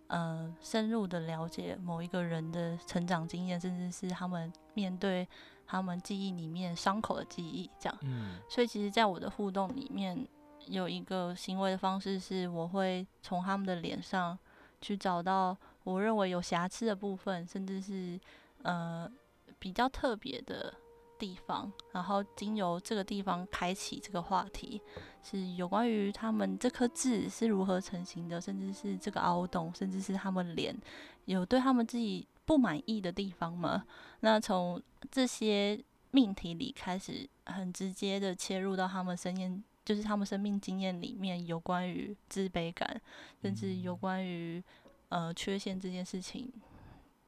[0.07, 5.27] 呃，深入的了解某一个人的成长经验，甚至是他们面对
[5.65, 7.97] 他们记忆里面伤口的记忆，这样。
[8.01, 10.27] 嗯所以其实，在我的互动里面，
[10.67, 14.37] 有一个行为的方式是，我会从他们的脸上
[14.79, 18.19] 去找到我认为有瑕疵的部分，甚至是
[18.63, 19.09] 呃
[19.59, 20.73] 比较特别的
[21.21, 24.81] 地方，然后经由这个地方开启这个话题，
[25.21, 30.75] 是有关于他们这颗痣是如何成型的，甚至是这个凹洞，甚至是他们脸
[31.25, 33.85] 有对他们自己不满意的地方吗？
[34.21, 34.81] 那从
[35.11, 35.79] 这些
[36.09, 42.99] 命题里开始，很直接的切入到他们生验，就是他们生命经验里面有关于自卑感，
[43.43, 44.63] 甚至有关于
[45.09, 46.51] 呃缺陷这件事情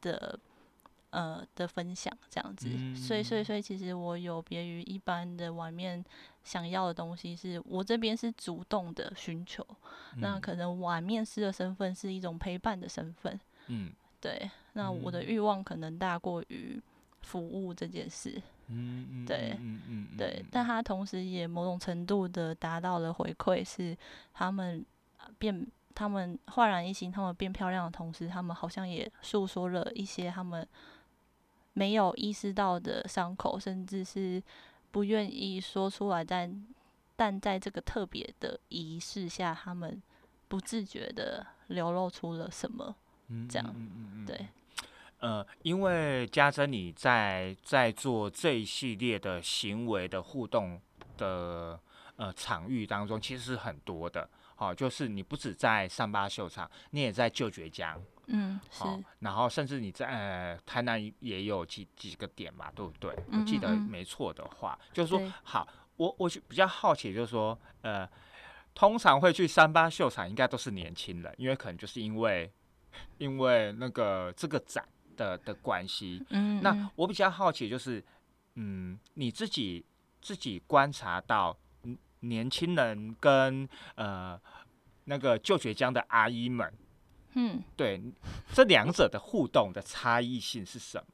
[0.01, 0.39] 的
[1.14, 2.68] 呃的分享，这样子。
[2.95, 6.03] 所以，所以，所以，其实我有别于一般的碗面
[6.43, 9.66] 想要的东西，是我这边是主动的寻求，
[10.18, 13.39] 那可能碗面师的身份是一种陪伴的身份。
[13.68, 16.82] 嗯对，那我的欲望可能大过于
[17.22, 18.41] 服务这件事。
[19.28, 23.95] 对嗯嗯嗯，对，但他同时也某种程度的达到了回馈，是
[24.34, 24.84] 他们
[25.18, 30.66] 呃变，他们焕然一新，他们变漂亮的同时，他们好像也诉说了一些他们
[31.74, 34.41] 没有意识到的伤口，甚至是
[34.91, 36.65] 不愿意说出来，但
[37.15, 40.01] 但在这个特别的仪式下，他们
[40.47, 42.95] 不自觉的流露出了什么？
[43.30, 44.47] 嗯这样嗯嗯嗯对，
[45.19, 50.80] 呃，因为家珍你在在做这一系列的行为的互动
[51.17, 51.80] 的
[52.17, 54.30] 呃场域当中，其实是很多的。
[54.55, 63.09] 好、就是你不止在上八秀场，你也在旧爵江，嗯，是，好、然后甚至你在、呃、台南也有几几个点嘛，对不对？
[63.11, 65.67] 我嗯记得没错的话，就是说好，
[65.97, 68.09] 我我就比较好奇，就是说呃，
[68.74, 72.51] 通常会去三八秀场，应该都是年轻人，因为可能就是因为
[73.17, 76.71] 因为那个这个展的的关系，嗯，那。
[76.71, 78.03] 嗯我比较好奇就是，
[78.55, 79.84] 嗯，你自己
[80.21, 84.39] 自己观察到，嗯，年轻人跟呃
[85.05, 86.71] 那个旧学江的阿姨们，
[87.36, 88.01] 嗯对
[88.53, 91.05] 这两者的互动的差异性是什么？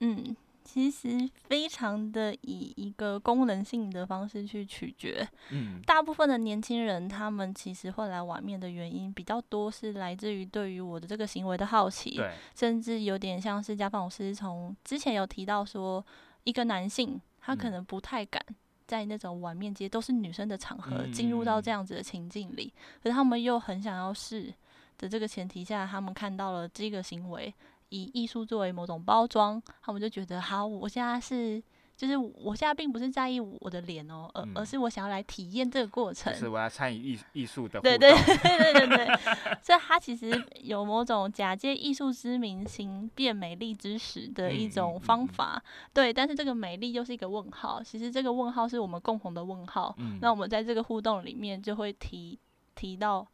[0.00, 5.28] 嗯，其实非常的以一个功能性的方式去取决。
[5.50, 16.04] 嗯大部分的年轻人，他们其实会来碗面的原因比较多，是来自于对于我的这个行为的好奇，对，甚至有点像是家访老师从之前有提到说，
[16.44, 18.44] 一个男性他可嗯能不太敢。
[18.86, 24.50] 在那种碗面街都是女生的场合进入到这嗯样子的情境里，可是他们又很想要试
[24.98, 27.52] 的这个前提下，他们看到了这个行为
[27.88, 31.62] 以艺术作为某种包装，他们就觉得好，我现在是
[31.96, 36.38] 就是我现在并不是在意我的脸哦，而、而嗯是我想要来体验这个过程就。
[36.38, 39.06] 是我要参与艺艺术的对，对对对对对，
[39.62, 40.30] 所以他其实
[40.62, 45.60] 有某种假借艺术之名行变美丽之实的一嗯种嗯嗯方法。
[45.92, 49.92] 对，但是这个美丽又是一个问号，其实这个问号是我们共同的问号。
[49.98, 52.38] 嗯，那我们在这个互动里面就会提
[52.76, 53.26] 提到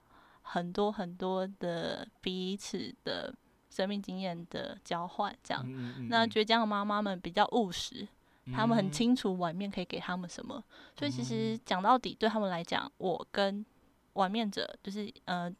[0.47, 3.34] 很多很多的彼此的
[3.70, 5.64] 生命经验的交换，这样。
[5.66, 6.28] 嗯嗯那嗯。
[6.30, 8.07] 倔强的妈妈们比较务实，
[8.55, 8.92] 他们很嗯。
[8.92, 10.62] 清楚碗面可以给他们什么，
[10.97, 13.64] 所以其实讲到底，对他们来讲，我跟
[14.12, 15.53] 碗面者就是呃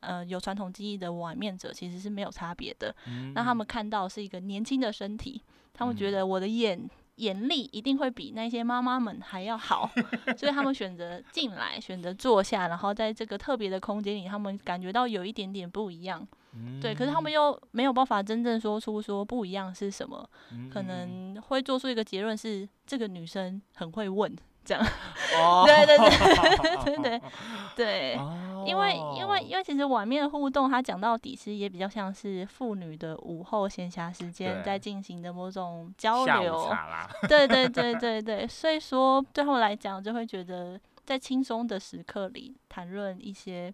[0.00, 2.94] 呃有传统技艺的碗面者其实是没有差别的。
[3.06, 5.42] 嗯那他们看到是一个年轻的身体，
[5.74, 6.12] 他们觉嗯。
[6.12, 6.88] 得我的眼
[7.18, 9.88] 眼力一定会比那些妈妈们还要好，
[10.36, 16.26] 所以他们选择进来，选择坐下，然后在这个特别的空间里，他们感觉到有一点点不一样。
[16.80, 20.28] 对，可是他们又没有办法真正说出说不一样是什么，
[20.72, 24.34] 可能会做出一个结论是这个女生很会问，
[24.68, 24.86] 这样。
[25.36, 27.20] 哦，对对对对对
[27.74, 28.16] 对。
[28.20, 36.70] 哦，因为因为因为其实碗面互动，它讲到底是也比较像是妇女的午后闲暇时间在进行的某种交流。
[37.28, 43.72] 对对对对对，所以说对他们来讲，就会觉得在轻松的时刻里谈论一些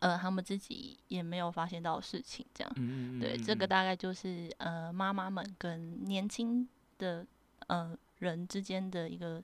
[0.00, 2.72] 呃他们自己也没有发现到的事情，这样。
[2.76, 7.26] 嗯，对，这个大概就是呃妈妈们跟年轻的
[7.68, 9.42] 呃人之间的一个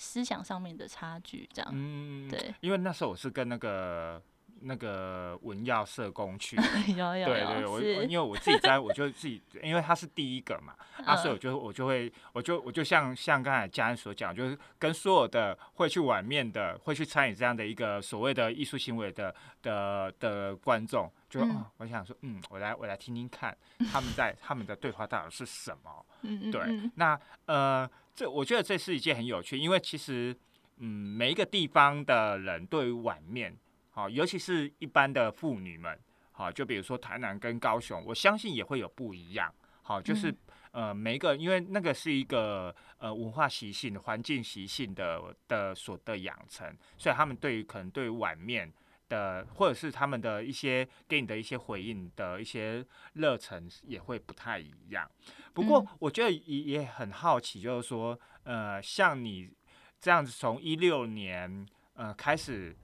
[0.00, 1.68] 思想上面的差距，这样。
[1.74, 4.22] 嗯，对，因为那时候我是跟那个
[4.62, 6.56] 那个文耀社工去，
[6.96, 23.56] 有有对对，有，我因为我自己在，我就自己，因为他是第一个嘛，啊，所以我嗯就我就会，我就我就像像刚才家恩所讲，就是跟所有的会去碗面的，会去参与这样的一个所谓的艺术行为的的的观众，就、嗯哦，我想说，嗯，我来我来听听看
[23.92, 26.04] 他们在他们的对话到底是什么。
[26.22, 30.36] 嗯嗯对，嗯那呃，这我觉得这是一件很有趣，因为其实
[30.78, 33.56] 嗯，每一个地方的人对于碗面，
[33.98, 35.98] 好、尤其是一般的妇女们，
[36.30, 39.52] 好、就比如说台南跟高雄，我相信也会有不一样。
[39.82, 40.32] 好、就是、
[40.70, 48.72] 呃，每一个因为那个是一个呃文化习性、环境习性的的所的养成，所以他们对于可能对于碗面。
[49.08, 52.84] 的，或者是他们的一些给你的一些回应的一些
[53.14, 55.10] 热忱也会不太一样。
[55.54, 59.50] 不过嗯我觉得也也很好奇，就是说，呃，像你
[59.98, 62.76] 这样子从一六年呃开始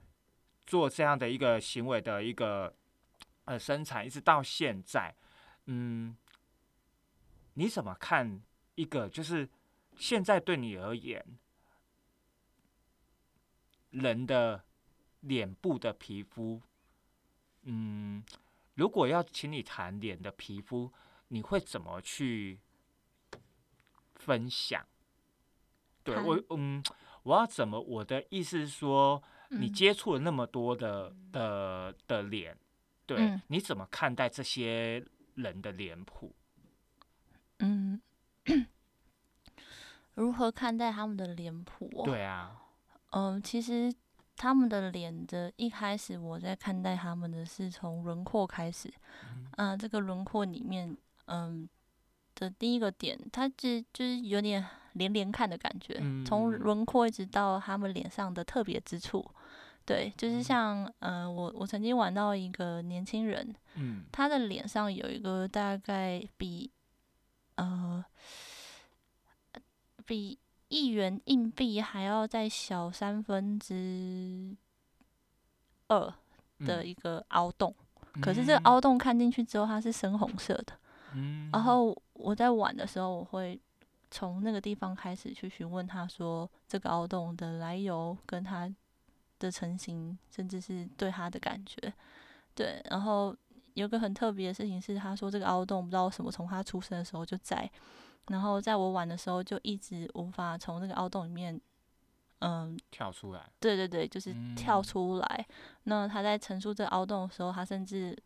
[0.65, 2.73] 做这样的一个行为的一个
[3.45, 5.15] 呃生产，一直到现在，
[5.65, 6.15] 嗯，
[7.53, 8.41] 你怎么看
[8.75, 9.47] 一个就是
[9.95, 11.23] 现在对你而言，
[13.91, 14.63] 人的
[15.21, 16.61] 脸部的皮肤，
[17.63, 18.23] 嗯，
[18.73, 20.91] 如果要请你谈脸的皮肤，
[21.29, 22.59] 你会怎么去
[24.15, 24.85] 分享？
[26.03, 26.83] 对我，嗯，
[27.23, 27.79] 我要怎么？
[27.79, 32.57] 我的意思是说，你嗯接触了那么多的的的脸，
[33.05, 36.33] 对，嗯你怎么看待这些人的脸谱？
[37.59, 38.01] 嗯，
[40.15, 42.03] 如何看待他们的脸谱、哦？
[42.05, 42.61] 对啊，
[43.11, 43.93] 嗯，其实
[44.35, 48.93] 他们的脸的一开始，我在看待他们的是从轮廓开始。
[49.57, 51.67] 嗯、这个轮廓里面，嗯，
[52.33, 54.65] 的第一个点，它就就是有点
[54.95, 56.59] 连连看的感觉，从嗯。
[56.59, 59.25] 轮廓一直到他们脸上的特别之处。
[59.85, 66.71] 对，就是像呃，我我曾经玩到一个年轻人，嗯他的脸上有一个大概比
[67.55, 68.03] 呃
[70.03, 70.39] 比
[70.69, 74.55] 一元硬币还要再小三分之
[75.87, 76.11] 二
[76.65, 76.87] 的嗯。
[76.87, 77.75] 一个凹洞，
[78.19, 80.73] 可是这个凹洞看进去之后，它是深红色的。
[81.13, 83.59] 嗯，然后我在玩的时候，我会
[84.15, 88.73] 从那个地方开始去询问他说这个凹洞的来由，跟它
[89.37, 91.93] 的成型，甚至是对他的感觉。
[92.53, 93.35] 对，然后
[93.73, 97.69] 有个很特别的事情是，他说这个凹洞不知道什么从他出生的时候就在，
[98.27, 101.59] 然后在我玩的时候就一直无法从那个凹洞里面，
[102.39, 105.45] 嗯，跳出来，对对对，就是跳嗯出来。
[105.83, 108.17] 那他在陈述这凹洞的时候，他甚至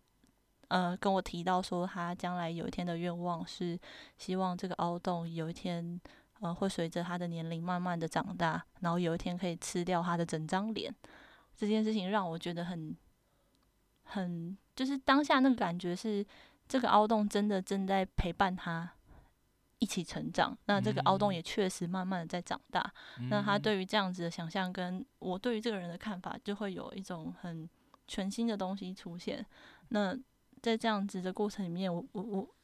[0.69, 3.77] 呃跟我提到说，他将来有一天的愿望是
[4.17, 6.01] 希望这个凹洞有一天
[6.39, 10.91] 呃会随着他的年龄慢慢的长大，然后有一天可以吃掉他的整张脸。
[11.55, 12.95] 这件事情让我觉得很
[14.03, 16.25] 很就是当下那个感觉是
[16.67, 18.91] 这个凹洞真的正在陪伴他。
[19.81, 22.93] 一起成长，那这个凹洞嗯也确实慢慢的在长大。
[23.29, 27.65] 那他对于这样子的想象，跟我对于这个人的看法，就会有一种很
[28.05, 29.45] 全新的东西出现。
[29.87, 30.13] 那
[30.61, 32.55] 在这样子的过程里面，我我我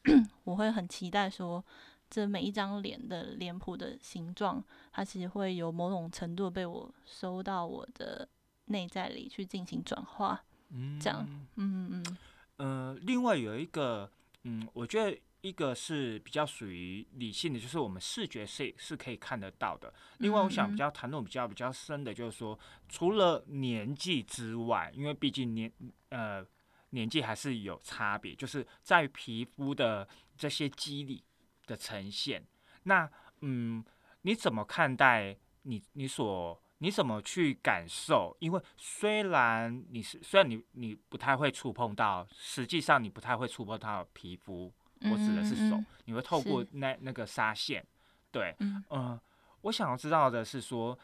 [0.43, 1.63] 我会很期待说，
[2.09, 8.27] 这每一张脸的脸谱的形状，它其实会有某种程度被我收到我的
[8.65, 10.43] 内在里去进行转化。
[10.69, 11.25] 嗯这样
[11.55, 12.17] 嗯嗯嗯，
[12.57, 14.11] 呃，另外有一个，
[14.43, 19.93] 嗯，我觉得一个是比较属于理性的，就是我们视觉是是可以看得到的。
[20.17, 22.57] 另外，我想嗯比较谈论比较比较深的，就是说，
[22.89, 25.71] 除了年纪之外，因为毕竟年
[26.09, 26.43] 呃
[26.91, 30.07] 年纪还是有差别，就是在皮肤的
[30.37, 31.23] 这些肌理
[31.65, 32.45] 的呈现。
[32.83, 33.09] 那
[33.41, 33.83] 嗯，
[34.21, 38.35] 你怎么看待你你所你怎么去感受？
[38.39, 44.71] 因为虽然你是虽然你你不太会触碰到，实际上你不太会触碰到皮肤，
[45.01, 47.85] 我指的是手，嗯嗯你会透过那那个纱线。
[48.31, 49.19] 对，嗯嗯、
[49.61, 50.97] 我想要知道的是说，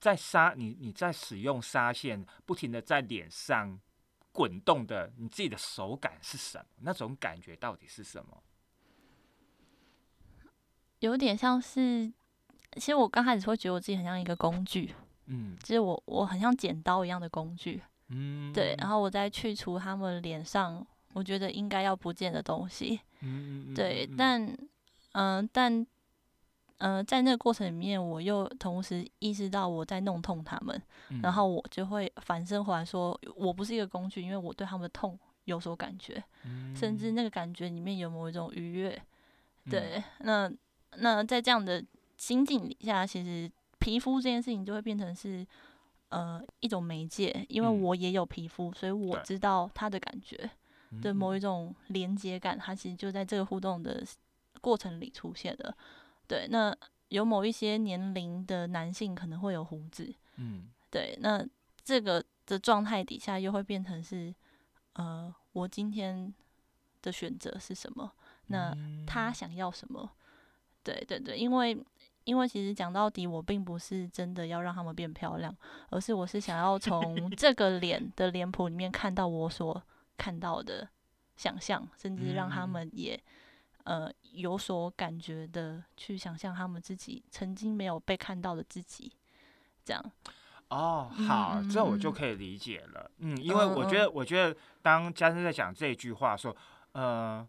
[0.00, 3.78] 在纱你你在使用纱线不停的在脸上
[4.32, 6.64] 滚动的，你自己的手感是什么？
[6.80, 8.42] 那种感觉到底是什么？
[11.00, 12.12] 有点像是，
[12.72, 14.94] 其实我刚开始会觉得我自己很像一个工具，
[15.26, 17.82] 嗯就是我我很像剪刀一样的工具。
[18.08, 23.00] 嗯，对，然后我再去除他们脸上我觉得应该要不见的东西。
[23.20, 24.44] 嗯对，但
[25.12, 25.86] 嗯、呃但嗯、
[26.78, 30.80] 呃在那个过程里面，我又同时意识到我在弄痛他们，
[31.22, 31.32] 然嗯。
[31.32, 36.22] 后我就会反身回来说，我不是一个工具，因为我对他们的痛有所感觉，
[36.74, 39.00] 甚至那个感觉里面有某一种愉悦。
[39.64, 39.70] 嗯。
[39.70, 40.50] 对，那
[40.96, 41.84] 那在这样的
[42.16, 45.46] 心境底下，其实皮肤这件事情就会变成是
[46.10, 47.82] 呃一种媒介，因为嗯。
[47.82, 50.48] 我也有皮肤，所以我知道它的感觉
[50.90, 54.02] 嗯的某一种连接感，它其实就在这个互动的
[54.60, 55.76] 过程里出现了。
[56.28, 56.76] 对，那
[57.08, 61.44] 有某一些年龄的男性可能会有胡子，嗯对，那
[61.82, 64.32] 这个的状态底下又会变成是，
[64.92, 66.32] 呃，我今天
[67.00, 68.12] 的选择是什么？
[68.48, 70.10] 那嗯他想要什么？
[70.84, 71.82] 对对对，因为
[72.24, 75.54] 因为其实讲到底，我并不是真的要让他们变漂亮，
[75.90, 79.82] 而是我是想要从这个脸的脸谱里面看到我所
[80.16, 80.88] 看到的
[81.36, 83.18] 想象，甚至让他嗯们也
[83.88, 89.10] 呃有所感觉的去想象他们自己曾经没有被看到的自己，
[89.82, 90.12] 这样。
[90.68, 93.10] 哦，嗯好，嗯这我就嗯可以理解了。
[93.20, 96.54] 嗯，因为我觉嗯得，我觉得当嘉生在讲这句话的时候，
[96.92, 97.48] 呃，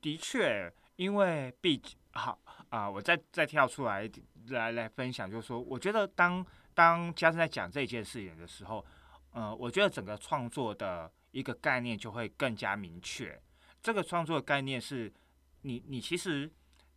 [0.00, 2.38] 的确，因为毕竟好
[2.68, 4.08] 啊、我再再跳出来
[4.50, 8.86] 来来分享，就是说，我觉得当当嘉生在讲这件事情的时候，
[9.32, 13.36] 呃，我觉得整个创作的一个概念就会更加明确。
[13.82, 15.12] 这个创作的概念是，
[15.62, 16.50] 你你其实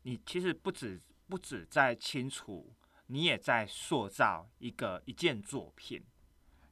[0.04, 2.74] 你其实不止不止在清楚。
[3.08, 6.02] 你也在塑造一个一件作品。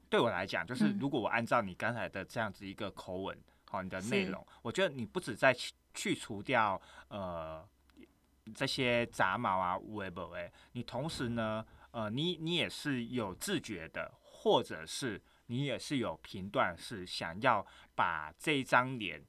[0.09, 7.63] 对我来讲，就是嗯如果我按照你刚才的这样子一个口吻，好、你的内容，我觉得你不止在去去除掉呃
[8.55, 17.63] 这些杂毛啊、微博哎，你同时呢，呃，你你也是有自觉的，或者是你也是有评断，是想要
[17.93, 19.23] 把这一张脸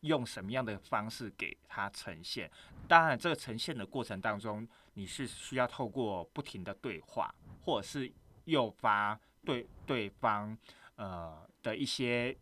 [0.00, 2.50] 用什么样的方式给它呈现。
[2.88, 8.12] 当然，这个呈现的过程当中，你是需要透过不停的对话，或者是
[8.44, 10.56] 诱发对对方
[10.96, 12.36] 呃的一些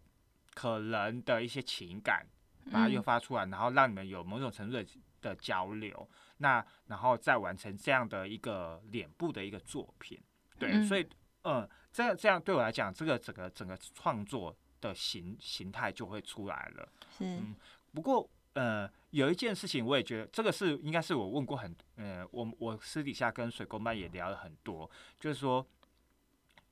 [0.54, 2.26] 可能的一些情感，
[2.72, 4.86] 把它诱嗯发出来，然后让你们有某种程度的
[5.20, 10.18] 的交流，那然后再完成这样的一个脸部的一个作品。
[10.58, 11.06] 对，嗯所以
[11.42, 16.88] 嗯，这样这样对我来讲，这个整个整个创作的形形态就会出来了。
[17.16, 17.54] 是嗯
[17.92, 25.64] 不过呃，有一件事情我也觉得这个是应该是我问过很呃，我我私底下跟水工班也聊了很多，就是说，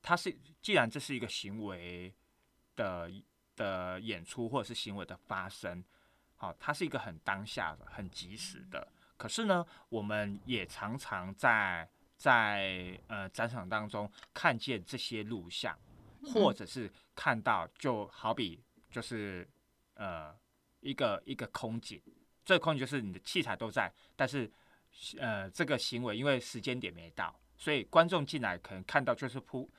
[0.01, 2.13] 它是既然这是一个行为
[2.75, 3.09] 的
[3.55, 5.83] 的演出或者是行为的发生，
[6.35, 8.87] 好、它是一个很当下的、很及时的。
[9.15, 11.87] 可是呢，我们也常常在
[12.17, 15.77] 在呃展场当中看见这些录像，
[16.33, 19.47] 或者是看到，就好比就是
[19.95, 20.33] 呃
[20.81, 22.01] 一个一个空景，
[22.45, 24.49] 这个空景就是你的器材都在，但是
[25.19, 29.69] 呃这个行为因为时间点没到，所以观众进来可能看到就是扑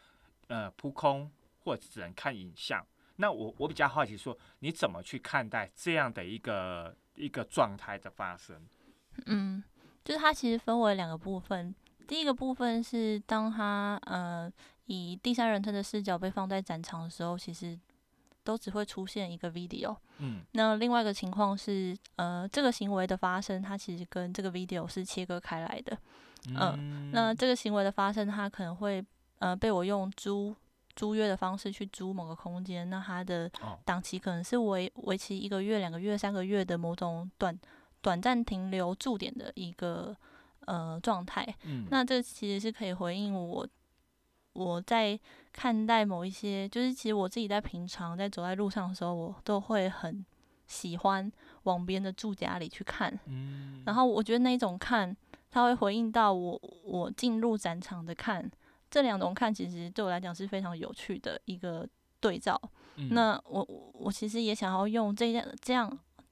[0.49, 1.31] 呃扑空，
[1.61, 2.85] 或者只能看影像。
[3.17, 8.65] 那我我比较好奇说，你怎么去看待这样的一个一个状态的发生？
[9.27, 9.63] 嗯，
[10.05, 11.75] 就是它其实分为两个部分。
[12.07, 14.51] 第一个部分是当它呃
[14.89, 17.79] 以第三人称的视角被放在展场的时候，其实
[18.43, 19.97] 都只会出现一个 video。
[20.19, 25.97] 嗯那另外一个情况是，呃，这个行为的发生，它其实跟这个 video 是切割开来的。
[26.49, 29.05] 嗯那这个行为的发生，它可能会
[29.39, 30.55] 呃被我用租
[30.97, 37.57] 租约的方式去租某个空间，那它的哦档期可能是为为期一个月、两个月、三个月的某种短
[38.01, 40.17] 短暂停留驻点的一个
[40.61, 41.47] 呃状态。
[41.65, 43.69] 嗯那这其实是可以回应我
[44.59, 45.19] 我在
[45.53, 50.25] 看待某一些，就是其实我自己在平常在走在路上的时候，我都会很
[50.67, 51.31] 喜欢
[51.63, 53.17] 往别人的住家里去看。
[53.27, 55.17] 嗯然后我觉得那一种看，
[55.51, 58.51] 它会回应到我我进入展场的看，
[58.91, 61.89] 这两种看其实对我来讲是非常有趣的一个
[62.21, 62.61] 对照。
[62.97, 65.89] 嗯那我我我其实也想要用这样这样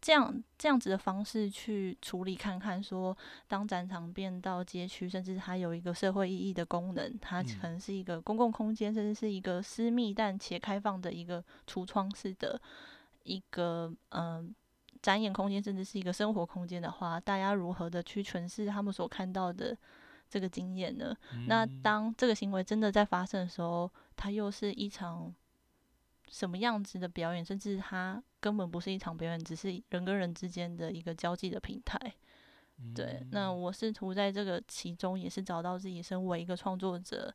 [0.07, 3.17] 这样这样子的方式去处理看看，说
[3.49, 12.61] 当展场变到街区，甚至它有一个社会意义的功能，它嗯可能是一个公共空间，甚至是一个私密但且开放的一个橱窗式的
[13.25, 14.55] 一个嗯。
[15.03, 19.77] 展演空间，甚至是一个生活空间的话，大家如何的去诠释他们所看到的
[20.29, 21.15] 这个经验呢？
[21.47, 25.33] 那嗯当这个行为真的在发生的时候，它又是一场
[26.29, 27.45] 什么样子的表演？
[27.45, 31.99] 甚至它根本不是一场表演，只是人跟人之间的一个交际的平台。
[32.95, 37.35] 对，那我试图在这个其中，也是找到自己身为一个创作者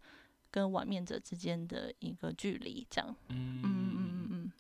[0.52, 3.16] 跟玩面者之间的一个距离，这样。
[3.30, 4.52] 嗯嗯嗯嗯嗯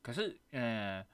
[0.00, 1.04] 可是，呃，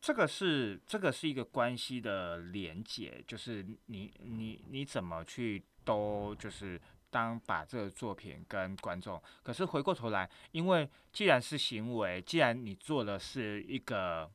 [0.00, 6.80] 这个是这个是一个关系的连接，就是你你你怎么去都就是
[7.16, 14.30] 当把这个作品跟观众，可是回过头来，因为既然是行为，既然你做的是一个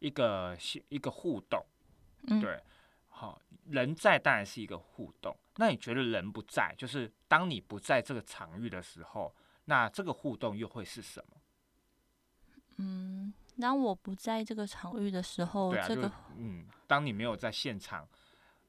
[0.00, 0.54] 一个
[0.90, 1.64] 一个互动，
[2.28, 2.62] 嗯，对，
[3.08, 5.34] 好，人在当然是一个互动。
[5.54, 9.34] 那你觉得人不在，就是当你不在这个场域的时候，
[9.64, 11.36] 那这个互动又会是什么？
[12.76, 18.06] 嗯，当我不在这个场域的时候，这个嗯，当你没有在现场、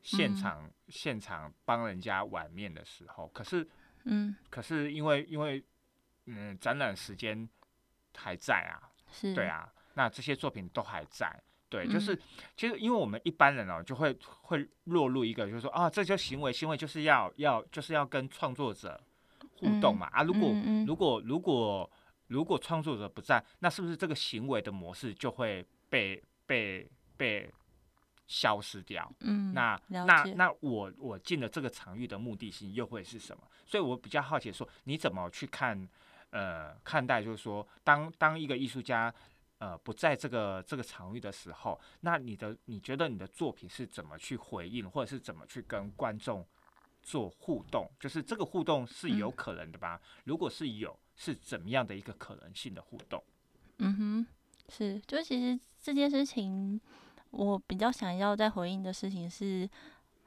[0.08, 0.36] 现嗯。
[0.38, 3.68] 场、现场帮人家碗面的时候，可是
[4.06, 4.34] 嗯。
[4.50, 5.62] 可是因为因为
[6.28, 7.48] 嗯展览时间
[8.16, 8.80] 还在啊，
[9.12, 9.34] 是。
[9.34, 11.38] 对啊，那这些作品都还在。
[11.68, 12.20] 对，就是嗯。
[12.56, 18.98] 其实因为我们一般人哦，就会会落入一个，就是说啊，这些行为，行为就是要要就是要跟创作者
[19.58, 20.24] 互动嘛、啊。
[20.24, 20.54] 如果
[20.88, 21.92] 如果如果
[22.28, 27.54] 如果创作者不在，那是不是这个行为的模式就会被被被
[28.28, 29.12] 消失掉？
[29.22, 33.44] 嗯，那那那我我进了这个场域的目的性又会是什么？
[33.66, 35.88] 所以我比较好奇说，你怎么去看
[36.30, 39.14] 呃看待，就是说，当当一个艺术家
[39.60, 46.46] 呃不在这个这个场域的时候，那你的你觉得你的作品是怎么去回应，或者是怎么去跟观众
[47.02, 47.90] 做互动？
[48.00, 50.00] 就是这个互动是有嗯可能的吧？
[50.26, 53.24] 如果是有，是怎么样的一个可能性的互动？
[53.80, 54.28] 嗯哼，
[54.70, 56.82] 是，就其实这件事情，
[57.32, 59.70] 我比较想要再回应的事情是，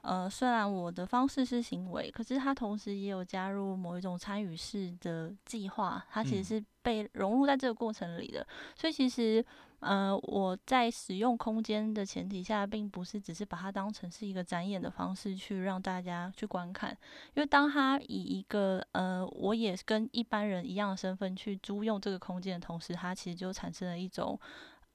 [0.01, 8.45] 呃，虽然我的方式是行为，可是它同时也有加入某一种参与式的计划，它其嗯实是被融入在这个过程里的。
[8.75, 9.45] 所以其实，
[9.79, 16.91] 呃，我在使用空间的前提下，并不是只是把它当成是一个展演的方式去让大家去观看，
[17.35, 24.39] 因为当他以一个呃，我也跟一般人一样的身份去租用这个空间的同时，它其实就产生了一种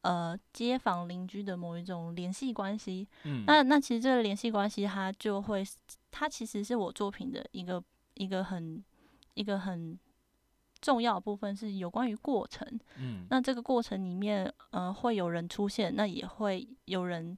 [0.07, 3.09] 呃街坊邻居的某一种联系关系。
[3.25, 5.65] 嗯，那那其实这个联系关系，它就会，
[6.13, 7.83] 它其实是我作品的一个
[8.15, 8.83] 一个很
[9.35, 9.99] 一个很
[10.81, 12.67] 重要的部分，是有关于过程。
[12.99, 17.37] 嗯那这个过程里面，呃，会有人出现，那也会有人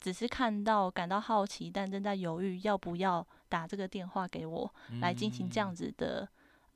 [0.00, 6.26] 只是看到感到好奇，但正在犹豫要不要打这个电话给我，来进行这样子的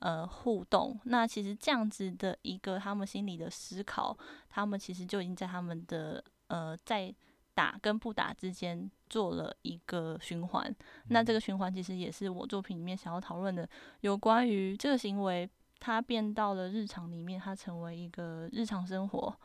[0.01, 0.99] 呃互动。
[1.05, 4.15] 那其实这样子的一个他们心里的思考，
[4.49, 7.11] 他们其实就已经在他们的呃在
[7.55, 10.75] 打跟不打之间做了一个循环。
[11.07, 13.67] 那这个循环其实也是我作品里面想要讨论的，
[14.01, 15.49] 有关于这个行为
[15.79, 19.35] 它变到了日常里面，它成为一个日常生活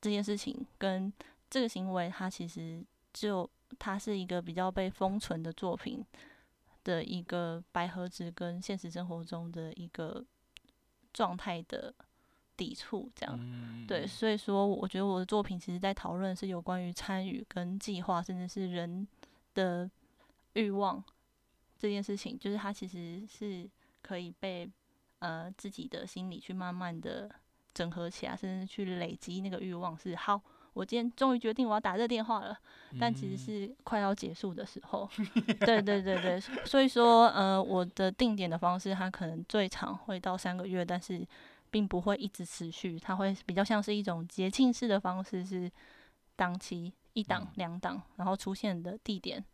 [0.00, 1.10] 这件事情跟。
[1.52, 2.80] 这个行为，它其实
[3.12, 6.00] 就它是一个比较被封存的作品
[6.84, 10.24] 的一个白盒子，跟现实生活中的一个
[11.12, 11.94] 状态的
[12.56, 14.06] 抵触，这样对。
[14.06, 19.06] 所以说，我觉得我的作品其实在讨论是有关于参与跟计划，甚至是人
[19.54, 19.90] 的
[20.54, 21.02] 欲望
[21.78, 23.68] 这件事情，就是它其实是
[24.02, 24.70] 可以被
[25.20, 27.30] 呃自己的心理去慢慢的
[27.72, 30.40] 整合起来，甚至去累积那个欲望是好。
[30.72, 32.56] 我今天终于决定我要打这电话了，
[32.98, 35.08] 但其实是快要结束的时候。
[35.66, 41.26] 对对对对，所以说呃，我的定点的方式，它可能最长会到三个月，但是
[41.70, 45.70] 并不会一直持续，它会比较像是一种节庆式的方式，是
[46.36, 49.44] 档期一档两档，然后出现的地点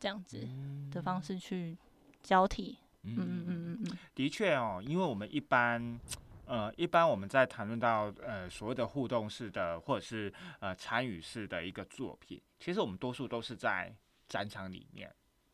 [0.00, 0.48] 这样子
[0.90, 1.76] 的方式去
[2.22, 2.78] 交替。
[3.02, 6.00] 嗯嗯嗯嗯嗯，的确哦，因为我们一般。
[6.46, 13.94] 呃，一般我们在谈论到呃所谓的互动式的或者是呃参与式的一个作品，其实我们多数都是在
[14.28, 15.12] 展场里面，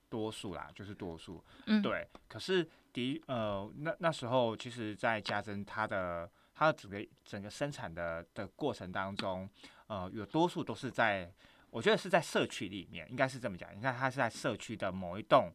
[0.09, 2.07] 多数啦，就是多数，嗯，对。
[2.29, 2.63] 可是
[2.93, 9.49] 的呃那那时候，其实，在家珍它的它的整个整个生产的的过程当中，
[9.87, 11.33] 呃，有多数都是在，
[11.71, 13.75] 我觉得是在社区里面，应该是这么讲。
[13.75, 15.51] 你看，它是在社区的某一栋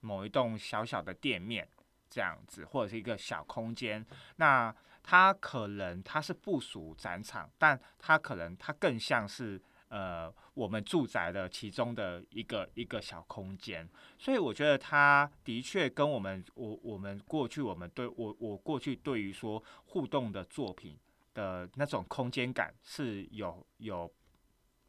[0.00, 1.68] 某一栋小小的店面。
[2.10, 4.04] 这样子，或者是一个小空间，
[4.36, 13.88] 那它可能它是部署展场，但它可能它更像是呃我们住宅的其中的一个一个小空间，
[14.18, 20.98] 所以我觉得它的确跟我们我我们过去我们对我我过去对于说互动的作品
[21.32, 24.12] 的那种空间感是有有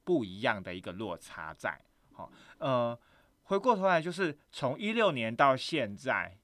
[0.03, 1.79] 不一样的一个落差在。
[2.11, 2.99] 好，呃，
[3.43, 6.35] 回过头来就是从一六年到现在。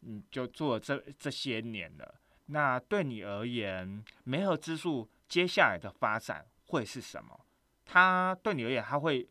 [0.00, 2.14] 你就做这这些年了，
[2.46, 7.44] 那对你而言，梅河之树接下来的发展会是什么？
[7.84, 9.28] 它对你而言，它会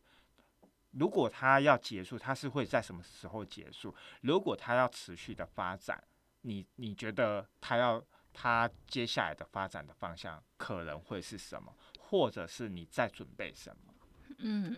[0.90, 3.94] 如果它要结束，它是会在什么时候结束？
[4.20, 6.02] 如果它要持续的发展，
[6.42, 11.74] 你你觉得它要它接下来的发展的方向可能会是什么？
[11.98, 13.94] 或者是你在准备什么？
[14.38, 14.76] 嗯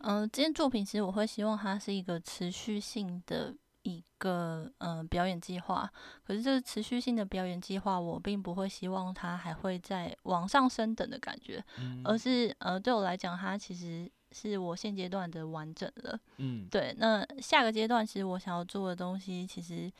[0.00, 3.54] 嗯， 这件作品其实我会希望它是一个持续性的。
[3.82, 5.90] 一个嗯表演计划，
[6.22, 11.64] 可是这个持续性的表演计划，我并不会希望它还会在往上升等的感觉，
[12.04, 16.20] 而是呃对我来讲，它其实是我现阶段的完整了。
[16.36, 16.94] 嗯，对。
[16.98, 19.90] 那下个阶段，其实我想要做的东西，其实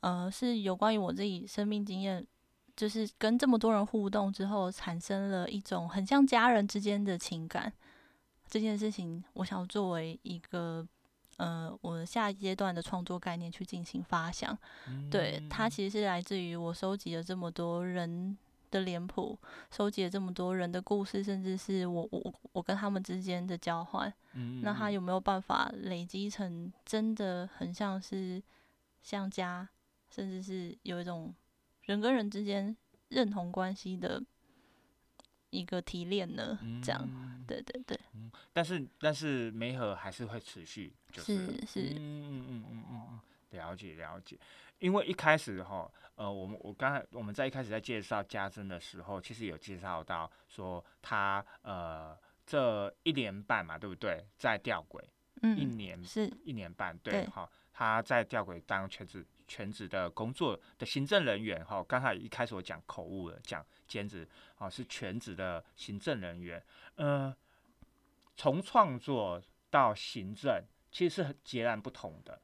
[0.00, 2.26] 呃是有关于我自己生命经验，
[2.76, 7.72] 就是跟这么多人互动之后，产生了一种很像家人之间的情感。
[8.48, 10.84] 这件事情，我想要作为一个。
[11.36, 14.56] 呃，我下一阶段的创作概念去进行发想，
[15.10, 18.36] 对它其实是来自于我收集了这么多人
[18.70, 19.38] 的脸谱，
[19.70, 24.12] 收集了这么多人的故事，甚至是我我我跟他们之间的交换，
[24.62, 28.42] 那他有没有办法累积成真的很像是
[29.02, 29.68] 像家，
[30.10, 31.34] 甚至是有一种
[31.82, 32.76] 人跟人之间
[33.08, 34.22] 认同关系的？
[35.54, 37.08] 一个提炼呢，这样，
[37.46, 37.98] 对对对。
[38.14, 44.36] 嗯，但是但是梅河还是会持续，就是是，嗯嗯嗯嗯嗯，了解了解。
[44.80, 54.26] 因为一开始哈，呃，我们我刚才我们在一开始在介绍家珍的时候，其实有介绍到说他呃这一年半嘛，对不对？
[54.36, 55.02] 在吊轨，
[55.42, 63.64] 嗯，一年是一年半，对，哈，他在吊轨当全职全职的工作的行政人员，哈，刚才一开始我讲口误了，讲。
[63.86, 64.26] 兼职
[64.56, 66.60] 啊，是全职的行政人员。
[66.96, 67.32] 嗯，
[68.34, 69.40] 从创作
[69.70, 72.40] 到行政，其实是很截然不同的。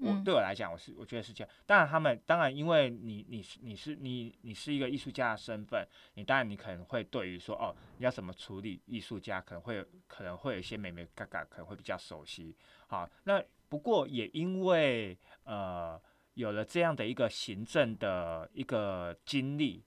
[0.00, 1.54] 我对我来讲，我是我觉得是这样。
[1.66, 12.56] 当然，他们当然，因为你你是你是你你是一个艺术家的身份，你当然你可能会对于说哦，你要怎么处理艺术家，可能会可能会有一些美美嘎嘎，可能会比较熟悉。
[12.86, 16.00] 好，那不过也因为呃
[16.40, 19.84] 有了这样的一个行政的一个经历。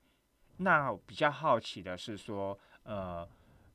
[0.58, 3.28] 那比较好奇的是说，呃，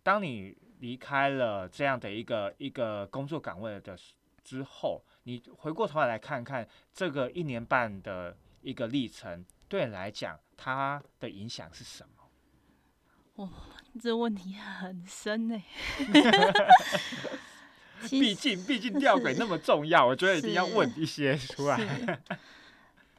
[0.03, 3.99] 当你离开了这样的一个一个工作岗位的
[4.45, 12.31] 之后，你回过头来看看这个一年半的一个历程，对你来讲，它的影响是什么？
[13.35, 13.51] 哦，
[14.01, 15.61] 这问题很深呢、
[18.09, 21.77] 毕竟毕竟吊诡那么重要，我觉得一定要问一些出来。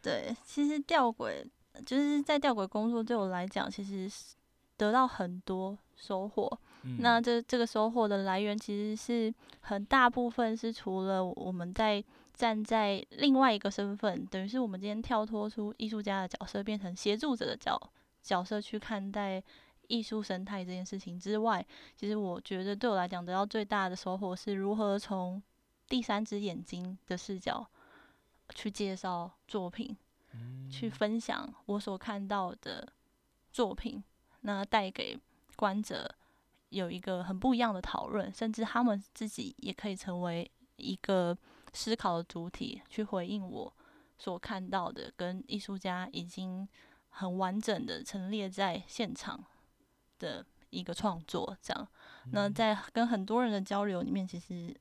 [0.03, 1.45] 是，对，其实吊轨
[1.85, 4.35] 就是在吊轨工作，对我来讲，其实是
[4.77, 6.59] 得到很多收获。
[6.99, 17.77] 那嗯这这个收获的来源，其实是很大部分是除了我们在站在另外一个身份，等于是我们今天跳脱出艺术家的角色，变成协助者的角
[18.23, 19.43] 角色去看待
[19.89, 21.65] 艺术生态这件事情之外，
[21.97, 25.41] 其实我觉得对我来讲得到最大的收获是如何从
[25.89, 27.67] 第三只眼睛的视角
[28.55, 29.95] 去介绍作品，
[30.69, 32.91] 去分享我所看到的
[33.51, 34.03] 作品，
[34.41, 35.19] 那带给
[35.55, 36.13] 观者
[36.69, 41.37] 有一个很不一样的讨论，甚至他们自己也可以成为一个
[41.73, 43.73] 思考的主体，去回应我
[44.17, 46.67] 所看到的，跟艺术家已经
[47.09, 49.43] 很完整的陈列在现场
[50.19, 51.57] 的一个创作。
[51.61, 51.87] 这样，
[52.31, 54.75] 那在跟很多人的交流里面，其实，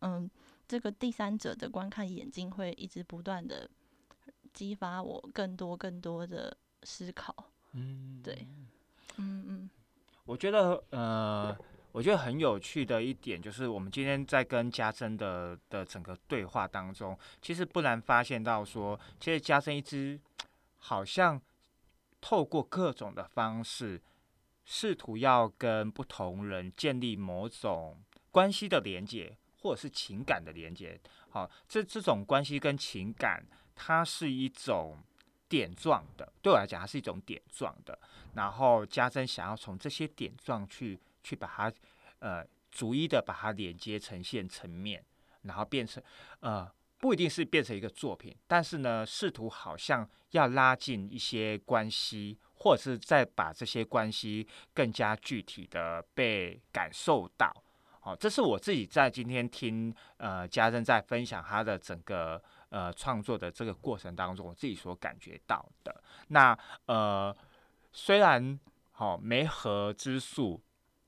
[0.00, 0.28] 嗯，
[0.70, 3.68] 这个第三者的观看眼睛会一直不断的
[4.52, 7.34] 激发我更多更多的思考。
[7.72, 8.46] 嗯对，
[9.16, 9.70] 嗯嗯。
[10.24, 11.58] 我觉得呃，
[11.90, 20.20] 我觉得很有趣的一点就是，我们今天在跟家珍的的整个对话当中，其实不难发现到说，其实家珍一直
[20.78, 21.42] 好像
[22.20, 24.00] 透过各种的方式，
[24.64, 28.00] 试图要跟不同人建立某种
[28.30, 30.98] 关系的连接，或者是情感的连接。
[31.28, 33.44] 好，这这种关系跟情感，
[33.74, 34.98] 它是一种
[35.48, 37.98] 点状的，对我来讲，它是一种点状的。
[38.34, 41.72] 然后家珍想要从这些点状去去把它
[42.20, 45.04] 呃逐一的把它连接呈现层面，
[45.42, 46.02] 然后变成
[46.40, 57.52] 呃不一定是变成一个作品，但是呢试图好像要拉近一些关系，或者是再把这些关系更加具体的被感受到。
[58.00, 66.02] 好、这是我自己在今天听呃家珍在分享他的整个呃创作的这个过程当中，我自己所感觉到的。
[66.28, 67.34] 那呃。
[67.92, 68.56] 虽然
[68.92, 70.62] 好、梅河之术，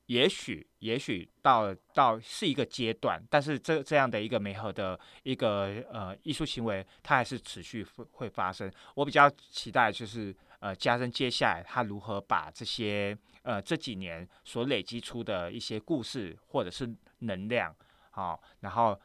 [0.07, 8.69] 也许也许到到是一个阶段，但是这这样的一个梅河的一个呃艺术行为，它还是持续会会发生。
[8.97, 16.89] 我比较期待就是呃加深接下来他如何把这些呃这几年所累积出的一些故事或者是
[17.21, 17.75] 能量，
[18.11, 18.99] 好、然后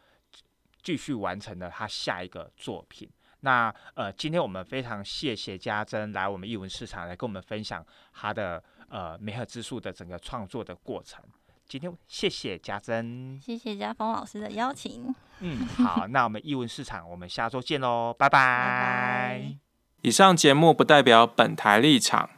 [0.82, 3.10] 继续完成了他下一个作品。
[3.42, 11.24] 那呃，今天我们非常谢谢家珍来我们艺文市场来跟我们分享他的呃梅和之术的整个创作的过程。
[11.68, 19.58] 今天谢谢家珍，谢谢家峰老师的邀请，嗯，好，那我们艺文市场我们下周见喽，拜拜拜拜。
[20.02, 22.30] 以上节目不代表本台立场，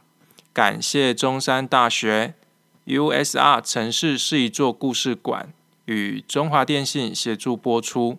[0.52, 2.34] 感谢中山大学
[2.86, 5.52] USR 城市是一座故事馆
[5.84, 8.18] 与中华电信协助播出。